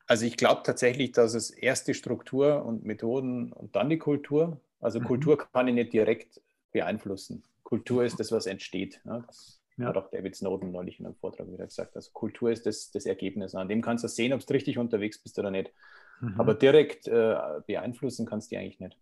[0.05, 4.61] also ich glaube tatsächlich, dass es erst die Struktur und Methoden und dann die Kultur.
[4.79, 5.05] Also mhm.
[5.05, 6.41] Kultur kann ich nicht direkt
[6.71, 7.43] beeinflussen.
[7.63, 9.01] Kultur ist das, was entsteht.
[9.03, 9.23] Ja?
[9.25, 9.87] Das ja.
[9.87, 11.95] hat auch David Snowden neulich in einem Vortrag wieder gesagt.
[11.95, 13.55] Also Kultur ist das, das Ergebnis.
[13.55, 15.71] An dem kannst du sehen, ob du richtig unterwegs bist oder nicht.
[16.19, 16.39] Mhm.
[16.39, 18.97] Aber direkt äh, beeinflussen kannst du eigentlich nicht.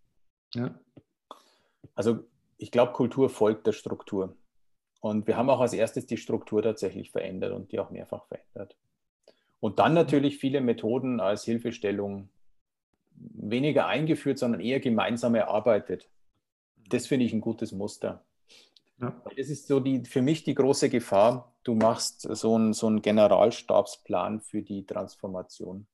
[0.54, 0.78] Ja.
[1.94, 2.24] Also
[2.58, 4.36] ich glaube, Kultur folgt der Struktur.
[5.00, 8.76] Und wir haben auch als erstes die Struktur tatsächlich verändert und die auch mehrfach verändert.
[9.60, 12.28] Und dann natürlich viele Methoden als Hilfestellung
[13.14, 16.08] weniger eingeführt, sondern eher gemeinsam erarbeitet.
[16.88, 18.24] Das finde ich ein gutes Muster.
[19.00, 19.22] Ja.
[19.36, 21.54] Das ist so die, für mich die große Gefahr.
[21.64, 25.86] Du machst so einen, so einen Generalstabsplan für die Transformation.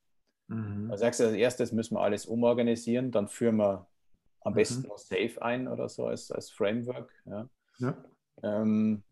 [0.48, 0.88] Mhm.
[0.88, 3.86] Da sagst du, als erstes müssen wir alles umorganisieren, dann führen wir
[4.40, 4.88] am besten mhm.
[4.88, 7.10] noch Safe ein oder so als, als Framework.
[7.24, 7.48] Ja.
[7.78, 7.96] ja.
[8.42, 9.02] Ähm,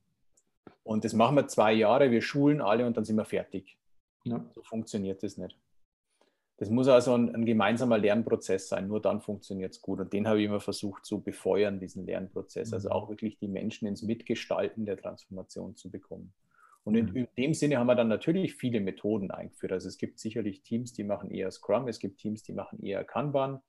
[0.82, 3.76] und das machen wir zwei Jahre, wir schulen alle und dann sind wir fertig.
[4.24, 4.44] Ja.
[4.54, 5.58] So funktioniert das nicht.
[6.60, 9.98] Das muss also ein, ein, gemeinsamer Lernprozess sein, nur dann funktioniert es gut.
[9.98, 12.74] Und den habe ich immer versucht zu befeuern, diesen Lernprozess.
[12.74, 12.92] Also mhm.
[12.92, 16.34] auch wirklich die Menschen ins Mitgestalten der Transformation zu bekommen.
[16.84, 17.16] Und in, mhm.
[17.16, 19.72] in, dem Sinne haben wir dann natürlich viele Methoden eingeführt.
[19.72, 23.04] Also es gibt sicherlich Teams, die machen eher Scrum, es gibt Teams, die machen eher
[23.04, 23.62] Kanban.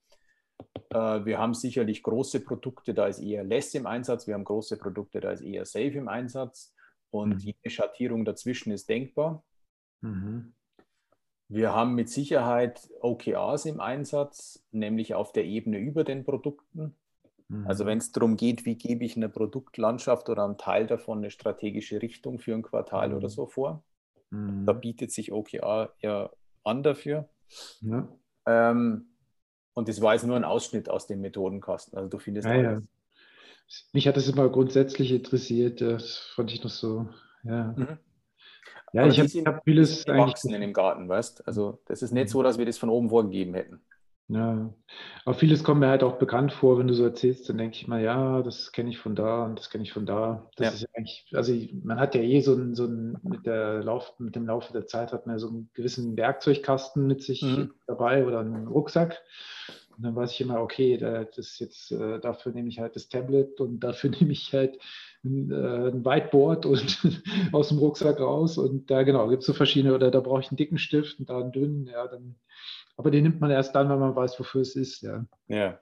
[0.90, 4.28] Äh, wir haben sicherlich große Produkte, da ist eher Less im Einsatz.
[4.28, 6.76] Wir haben große Produkte, da ist eher Safe im Einsatz.
[7.10, 7.40] Und mhm.
[7.40, 9.46] jede Schattierung dazwischen ist denkbar.
[10.02, 10.56] Mhm.
[11.52, 16.96] Wir haben mit Sicherheit OKRs im Einsatz, nämlich auf der Ebene über den Produkten.
[17.50, 17.68] Mhm.
[17.68, 21.30] Also wenn es darum geht, wie gebe ich einer Produktlandschaft oder einem Teil davon eine
[21.30, 23.16] strategische Richtung für ein Quartal mhm.
[23.18, 23.84] oder so vor.
[24.30, 24.66] Mhm.
[24.66, 26.30] Da bietet sich OKR ja
[26.64, 27.28] an dafür.
[27.82, 28.08] Ja.
[28.46, 29.08] Ähm,
[29.74, 31.98] und das war jetzt nur ein Ausschnitt aus dem Methodenkasten.
[31.98, 32.64] Also du findest ja, alles.
[32.64, 32.82] Ja.
[33.92, 35.82] Mich hat das immer grundsätzlich interessiert.
[35.82, 37.10] Das fand ich noch so,
[37.44, 37.74] ja.
[37.76, 37.98] Mhm.
[38.94, 40.54] Ja, Aber ich habe hab vieles eigentlich.
[40.54, 43.54] in dem Garten, weißt Also, das ist nicht so, dass wir das von oben vorgegeben
[43.54, 43.82] hätten.
[44.28, 44.74] Ja,
[45.26, 47.88] aber vieles kommt mir halt auch bekannt vor, wenn du so erzählst, dann denke ich
[47.88, 50.50] mal, ja, das kenne ich von da und das kenne ich von da.
[50.56, 50.74] Das ja.
[50.74, 54.14] ist ja eigentlich, also man hat ja eh so ein, so ein mit, der Lauf,
[54.20, 57.74] mit dem Laufe der Zeit hat man ja so einen gewissen Werkzeugkasten mit sich mhm.
[57.88, 59.22] dabei oder einen Rucksack.
[59.98, 63.60] Und dann weiß ich immer, okay, das jetzt, äh, dafür nehme ich halt das Tablet
[63.60, 64.80] und dafür nehme ich halt
[65.24, 67.00] ein, äh, ein Whiteboard und
[67.52, 68.58] aus dem Rucksack raus.
[68.58, 71.30] Und da genau, gibt es so verschiedene, oder da brauche ich einen dicken Stift und
[71.30, 72.36] da einen dünnen, ja, dann,
[72.98, 75.26] aber den nimmt man erst dann, wenn man weiß, wofür es ist, ja.
[75.48, 75.80] Ja.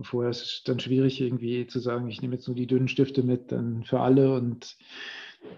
[0.00, 3.24] Vorher ist es dann schwierig, irgendwie zu sagen, ich nehme jetzt nur die dünnen Stifte
[3.24, 4.76] mit, dann für alle und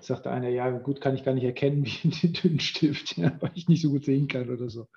[0.01, 3.53] sagt einer, ja, gut, kann ich gar nicht erkennen, wie den dünnen Stift, ja, weil
[3.55, 4.89] ich nicht so gut sehen kann oder so.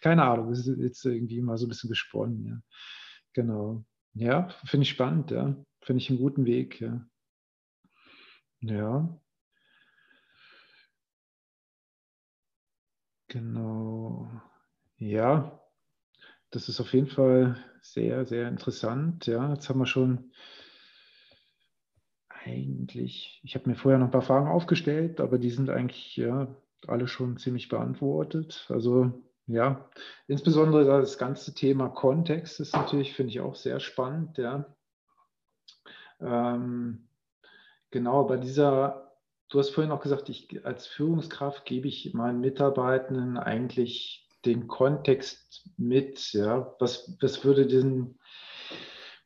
[0.00, 2.60] Keine Ahnung, das ist jetzt irgendwie mal so ein bisschen gesponnen, ja.
[3.34, 3.84] Genau.
[4.14, 5.56] Ja, finde ich spannend, ja.
[5.82, 7.06] Finde ich einen guten Weg, ja.
[8.60, 9.08] Ja.
[13.28, 14.28] Genau.
[14.98, 15.60] Ja,
[16.50, 19.26] das ist auf jeden Fall sehr, sehr interessant.
[19.26, 20.32] Ja, jetzt haben wir schon
[22.48, 26.48] eigentlich, ich habe mir vorher noch ein paar Fragen aufgestellt, aber die sind eigentlich ja
[26.86, 28.66] alle schon ziemlich beantwortet.
[28.68, 29.88] Also ja,
[30.26, 34.66] insbesondere das ganze Thema Kontext ist natürlich, finde ich auch sehr spannend, ja.
[36.20, 37.08] Ähm,
[37.90, 39.12] genau, bei dieser,
[39.48, 45.70] du hast vorhin auch gesagt, ich als Führungskraft gebe ich meinen Mitarbeitenden eigentlich den Kontext
[45.76, 46.32] mit.
[46.32, 48.18] Ja, was, was würde denn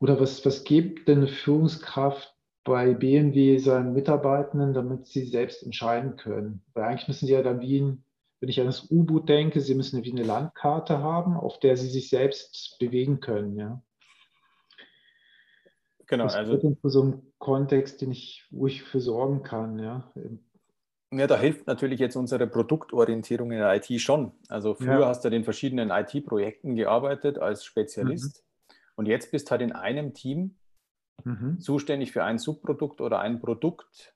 [0.01, 2.32] oder was, was gibt denn eine Führungskraft
[2.65, 6.63] bei BMW seinen Mitarbeitenden, damit sie selbst entscheiden können?
[6.75, 8.05] Weil eigentlich müssen sie ja dann wie ein,
[8.41, 11.89] wenn ich an das U-Boot denke, sie müssen wie eine Landkarte haben, auf der sie
[11.89, 13.57] sich selbst bewegen können.
[13.57, 13.83] Ja.
[16.07, 20.13] Genau, das also für so einen Kontext, den ich, wo ich für sorgen kann, ja.
[21.13, 24.33] Ja, da hilft natürlich jetzt unsere Produktorientierung in der IT schon.
[24.49, 25.09] Also früher ja.
[25.09, 28.75] hast du in verschiedenen IT-Projekten gearbeitet als Spezialist mhm.
[28.97, 30.57] und jetzt bist halt in einem Team
[31.25, 31.61] mhm.
[31.61, 34.15] zuständig für ein Subprodukt oder ein Produkt,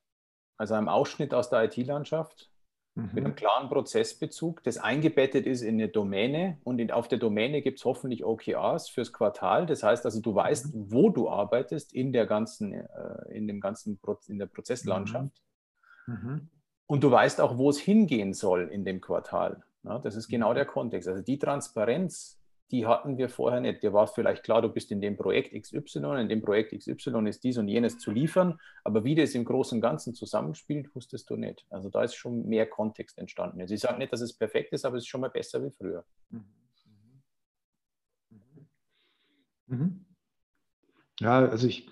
[0.56, 2.50] also einem Ausschnitt aus der IT-Landschaft
[2.94, 3.10] mhm.
[3.12, 7.62] mit einem klaren Prozessbezug, das eingebettet ist in eine Domäne und in, auf der Domäne
[7.62, 9.66] gibt es hoffentlich OKRs fürs Quartal.
[9.66, 10.92] Das heißt also, du weißt, mhm.
[10.92, 12.86] wo du arbeitest in der ganzen, äh,
[13.30, 15.42] in dem ganzen Pro in der Prozesslandschaft.
[16.06, 16.14] Mhm.
[16.14, 16.50] mhm.
[16.88, 19.64] Und du weißt auch, wo es hingehen soll in dem Quartal.
[19.82, 20.54] Ja, das ist genau mhm.
[20.54, 21.08] der Kontext.
[21.08, 22.35] Also die Transparenz
[22.70, 23.82] die hatten wir vorher nicht.
[23.82, 27.44] Dir war vielleicht klar, du bist in dem Projekt XY, in dem Projekt XY ist
[27.44, 31.36] dies und jenes zu liefern, aber wie das im Großen und Ganzen zusammenspielt, wusstest du
[31.36, 31.64] nicht.
[31.70, 33.60] Also da ist schon mehr Kontext entstanden.
[33.60, 35.70] Also ich sage nicht, dass es perfekt ist, aber es ist schon mal besser wie
[35.70, 36.04] früher.
[36.30, 36.44] Mhm.
[39.68, 40.04] Mhm.
[41.20, 41.88] Ja, also ich,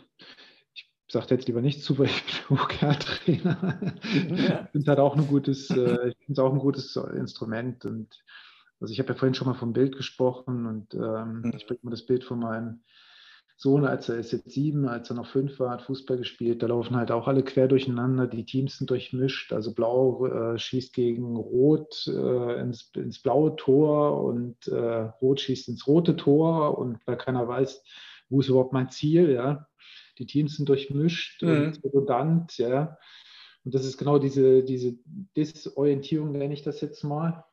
[0.76, 3.80] ich sage jetzt lieber nicht zu, weil ich bin OKR-Trainer.
[4.02, 4.64] Ja.
[4.64, 7.84] Ich finde es halt auch ein gutes, äh, ich finde es auch ein gutes Instrument
[7.84, 8.24] und
[8.80, 11.52] also ich habe ja vorhin schon mal vom Bild gesprochen und ähm, mhm.
[11.56, 12.80] ich bringe mal das Bild von meinem
[13.56, 16.62] Sohn, als er ist jetzt sieben, als er noch fünf war, hat Fußball gespielt.
[16.62, 18.26] Da laufen halt auch alle quer durcheinander.
[18.26, 19.52] Die Teams sind durchmischt.
[19.52, 25.68] Also Blau äh, schießt gegen Rot äh, ins, ins, blaue Tor und äh, Rot schießt
[25.68, 27.82] ins rote Tor und weil keiner weiß,
[28.28, 29.30] wo ist überhaupt mein Ziel.
[29.30, 29.68] Ja,
[30.18, 31.48] die Teams sind durchmischt mhm.
[31.48, 32.58] und redundant.
[32.58, 32.98] Ja,
[33.64, 34.98] und das ist genau diese diese
[35.36, 37.44] Disorientierung nenne ich das jetzt mal.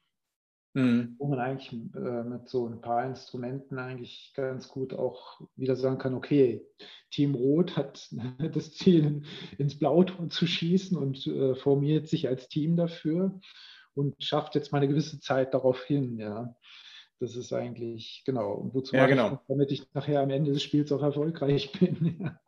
[0.73, 1.15] Mhm.
[1.19, 5.97] Wo man eigentlich äh, mit so ein paar Instrumenten eigentlich ganz gut auch wieder sagen
[5.97, 6.65] kann, okay,
[7.09, 8.09] Team Rot hat
[8.53, 9.23] das Ziel,
[9.57, 13.39] ins Blautor zu schießen und äh, formiert sich als Team dafür
[13.93, 16.55] und schafft jetzt mal eine gewisse Zeit darauf hin, ja.
[17.19, 19.33] Das ist eigentlich, genau, und wozu ja, genau.
[19.33, 22.17] Ich, damit ich nachher am Ende des Spiels auch erfolgreich bin.
[22.19, 22.39] Ja.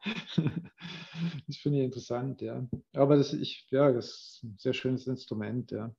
[1.46, 2.68] Das finde ich interessant, ja.
[2.94, 5.94] Aber das, ich, ja, das ist ein sehr schönes Instrument, ja.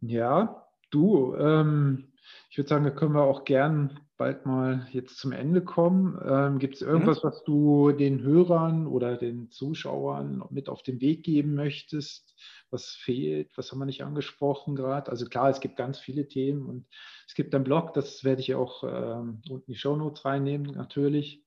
[0.00, 0.65] Ja,
[0.96, 2.08] Du, ähm,
[2.48, 6.18] Ich würde sagen, da können wir auch gern bald mal jetzt zum Ende kommen.
[6.26, 6.88] Ähm, Gibt es mhm.
[6.88, 7.28] irgendwas, mhm.
[7.28, 12.34] was du den Hörern oder den Zuschauern mit auf den Weg geben möchtest?
[12.70, 13.50] Was fehlt?
[13.58, 15.10] Was haben wir nicht angesprochen gerade?
[15.10, 16.86] Also klar, es gibt ganz viele Themen und
[17.28, 21.45] es gibt ein Blog, das werde ich auch ähm, unten in die Shownotes reinnehmen, natürlich.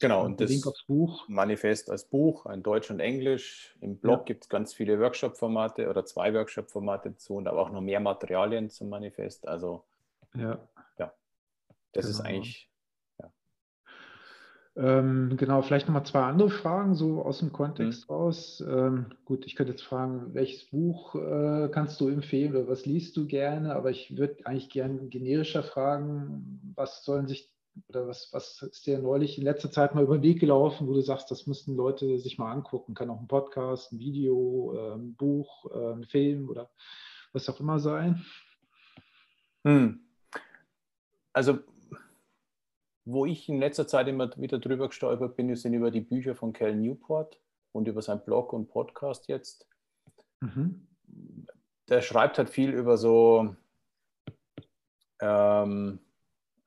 [0.00, 1.28] Genau, und das Buch.
[1.28, 3.76] Manifest als Buch, in Deutsch und Englisch.
[3.80, 4.24] Im Blog ja.
[4.26, 8.70] gibt es ganz viele Workshop-Formate oder zwei Workshop-Formate dazu und aber auch noch mehr Materialien
[8.70, 9.48] zum Manifest.
[9.48, 9.84] Also
[10.34, 10.58] ja,
[10.98, 11.12] ja
[11.92, 12.18] das genau.
[12.18, 12.70] ist eigentlich.
[13.18, 13.32] Ja.
[14.76, 18.14] Ähm, genau, vielleicht nochmal zwei andere Fragen, so aus dem Kontext mhm.
[18.14, 18.62] raus.
[18.64, 23.16] Ähm, gut, ich könnte jetzt fragen, welches Buch äh, kannst du empfehlen oder was liest
[23.16, 23.74] du gerne?
[23.74, 27.50] Aber ich würde eigentlich gerne generischer fragen, was sollen sich
[27.88, 30.94] oder was, was ist dir neulich in letzter Zeit mal über den Weg gelaufen, wo
[30.94, 32.94] du sagst, das müssten Leute sich mal angucken?
[32.94, 36.70] Kann auch ein Podcast, ein Video, äh, ein Buch, äh, ein Film oder
[37.32, 38.24] was auch immer sein.
[39.64, 40.00] Hm.
[41.32, 41.58] Also,
[43.04, 46.52] wo ich in letzter Zeit immer wieder drüber gestolpert bin, sind über die Bücher von
[46.52, 47.40] Cal Newport
[47.72, 49.66] und über sein Blog und Podcast jetzt.
[50.40, 50.88] Mhm.
[51.88, 53.56] Der schreibt halt viel über so
[55.20, 56.00] ähm,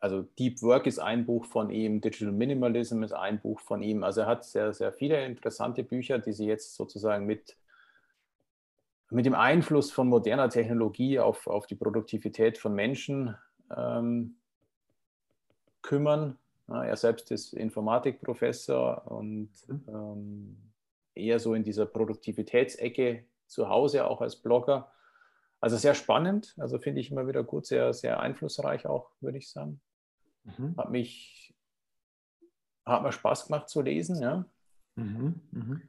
[0.02, 4.04] also Deep Work ist ein Buch von ihm, Digital Minimalism ist ein Buch von ihm.
[4.04, 7.56] Also er hat sehr, sehr viele interessante Bücher, die sie jetzt sozusagen mit,
[9.12, 13.38] mit dem Einfluss von moderner Technologie auf, auf die Produktivität von Menschen
[13.70, 14.38] ähm,
[15.84, 16.40] kümmern.
[16.68, 20.58] Ja, er selbst ist Informatikprofessor und ähm,
[21.14, 24.92] eher so in dieser Produktivitätsecke zu Hause, auch als Blogger.
[25.60, 29.48] Also sehr spannend, also finde ich immer wieder gut, sehr, sehr einflussreich auch, würde ich
[29.52, 29.80] sagen.
[30.44, 30.76] Mhm.
[30.78, 31.54] Hat mich,
[32.86, 34.46] hat mir Spaß gemacht zu lesen, ja.
[34.96, 35.42] Mhm.
[35.52, 35.82] Mhm.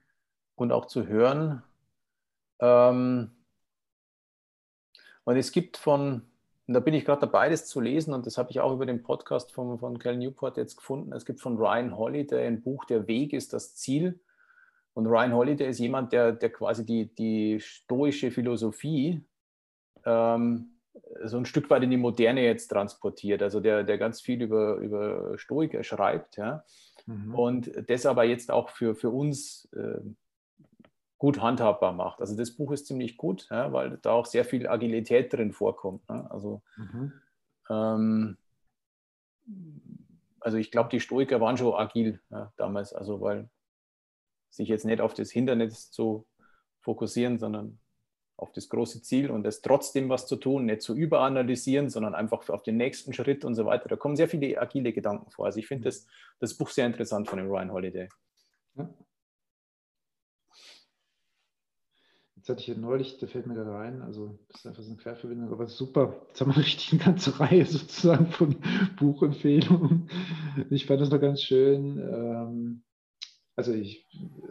[0.54, 1.62] Und auch zu hören.
[2.60, 3.30] Ähm,
[5.24, 6.22] und es gibt von,
[6.66, 8.86] und da bin ich gerade dabei, das zu lesen, und das habe ich auch über
[8.86, 11.12] den Podcast von, von Cal Newport jetzt gefunden.
[11.12, 14.20] Es gibt von Ryan Holiday ein Buch, Der Weg ist das Ziel.
[14.94, 19.24] Und Ryan Holiday ist jemand, der, der quasi die, die stoische Philosophie
[20.04, 20.71] ähm,
[21.24, 24.76] so ein Stück weit in die Moderne jetzt transportiert, also der, der ganz viel über,
[24.76, 26.36] über Stoiker schreibt.
[26.36, 26.64] Ja?
[27.06, 27.34] Mhm.
[27.34, 30.00] Und das aber jetzt auch für, für uns äh,
[31.18, 32.20] gut handhabbar macht.
[32.20, 36.08] Also das Buch ist ziemlich gut, ja, weil da auch sehr viel Agilität drin vorkommt.
[36.08, 36.28] Ne?
[36.30, 37.12] Also, mhm.
[37.70, 38.36] ähm,
[40.40, 43.48] also ich glaube, die Stoiker waren schon agil ja, damals, also weil
[44.50, 46.26] sich jetzt nicht auf das Hindernis zu
[46.80, 47.78] fokussieren, sondern
[48.42, 52.48] auf das große Ziel und es trotzdem was zu tun, nicht zu überanalysieren, sondern einfach
[52.48, 53.88] auf den nächsten Schritt und so weiter.
[53.88, 55.46] Da kommen sehr viele agile Gedanken vor.
[55.46, 56.06] Also ich finde das,
[56.40, 58.08] das Buch sehr interessant von dem Ryan Holiday.
[62.34, 64.90] Jetzt hatte ich hier neulich, da fällt mir gerade rein, also das ist einfach so
[64.90, 66.20] eine Querverbindung, aber super.
[66.26, 68.56] Jetzt haben wir richtig eine ganze Reihe sozusagen von
[68.98, 70.10] Buchempfehlungen.
[70.70, 71.98] Ich fand das noch ganz schön.
[71.98, 72.82] Ähm,
[73.54, 74.04] also ich,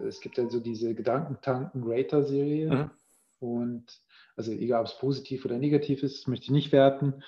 [0.07, 2.71] es gibt ja so diese Gedankentanken-Rater-Serie.
[2.71, 3.00] Mhm
[3.41, 3.85] und
[4.35, 7.23] also egal, ob es positiv oder negativ ist, möchte ich nicht werten.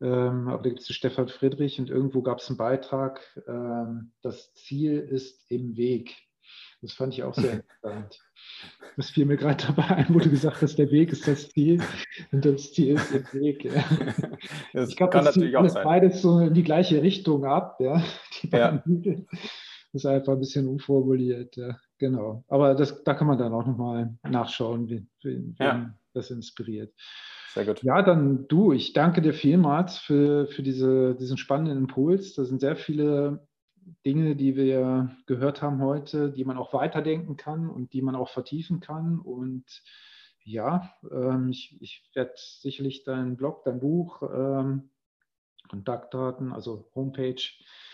[0.00, 4.52] Ähm, aber da gibt es Stefan Friedrich und irgendwo gab es einen Beitrag, ähm, das
[4.54, 6.14] Ziel ist im Weg.
[6.82, 7.52] Das fand ich auch sehr
[7.82, 8.20] interessant.
[8.96, 11.82] Das fiel mir gerade dabei ein, wo du gesagt hast, der Weg ist das Ziel
[12.30, 13.64] und das Ziel ist im Weg.
[13.64, 13.84] Ja.
[14.72, 15.84] Das ich glaube, das natürlich auch sein.
[15.84, 17.80] beides so in die gleiche Richtung ab.
[17.80, 18.04] Ja.
[18.42, 18.82] Die ja.
[18.84, 21.56] Das ist einfach ein bisschen unformuliert.
[21.56, 21.78] Ja.
[21.98, 22.44] Genau.
[22.48, 25.94] Aber das, da kann man dann auch nochmal nachschauen, wie, wie, ja.
[26.12, 26.92] das inspiriert.
[27.54, 27.82] Sehr gut.
[27.82, 32.34] Ja, dann du, ich danke dir vielmals für, für diese, diesen spannenden Impuls.
[32.34, 33.48] Da sind sehr viele
[34.04, 38.28] Dinge, die wir gehört haben heute, die man auch weiterdenken kann und die man auch
[38.28, 39.18] vertiefen kann.
[39.18, 39.64] Und
[40.44, 44.90] ja, ähm, ich, ich werde sicherlich deinen Blog, dein Buch, ähm,
[45.68, 47.42] Kontaktdaten, also Homepage,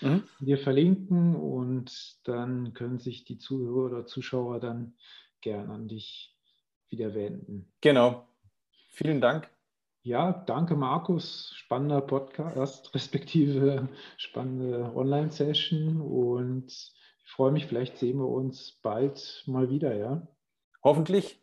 [0.00, 0.24] mhm.
[0.40, 4.94] dir verlinken und dann können sich die Zuhörer oder Zuschauer dann
[5.40, 6.36] gern an dich
[6.88, 7.72] wieder wenden.
[7.80, 8.26] Genau.
[8.90, 9.48] Vielen Dank.
[10.02, 11.52] Ja, danke Markus.
[11.54, 16.72] Spannender Podcast, respektive spannende Online-Session und
[17.24, 20.26] ich freue mich, vielleicht sehen wir uns bald mal wieder, ja?
[20.82, 21.40] Hoffentlich.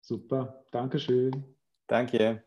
[0.00, 1.44] Super, Dankeschön.
[1.86, 2.44] Danke.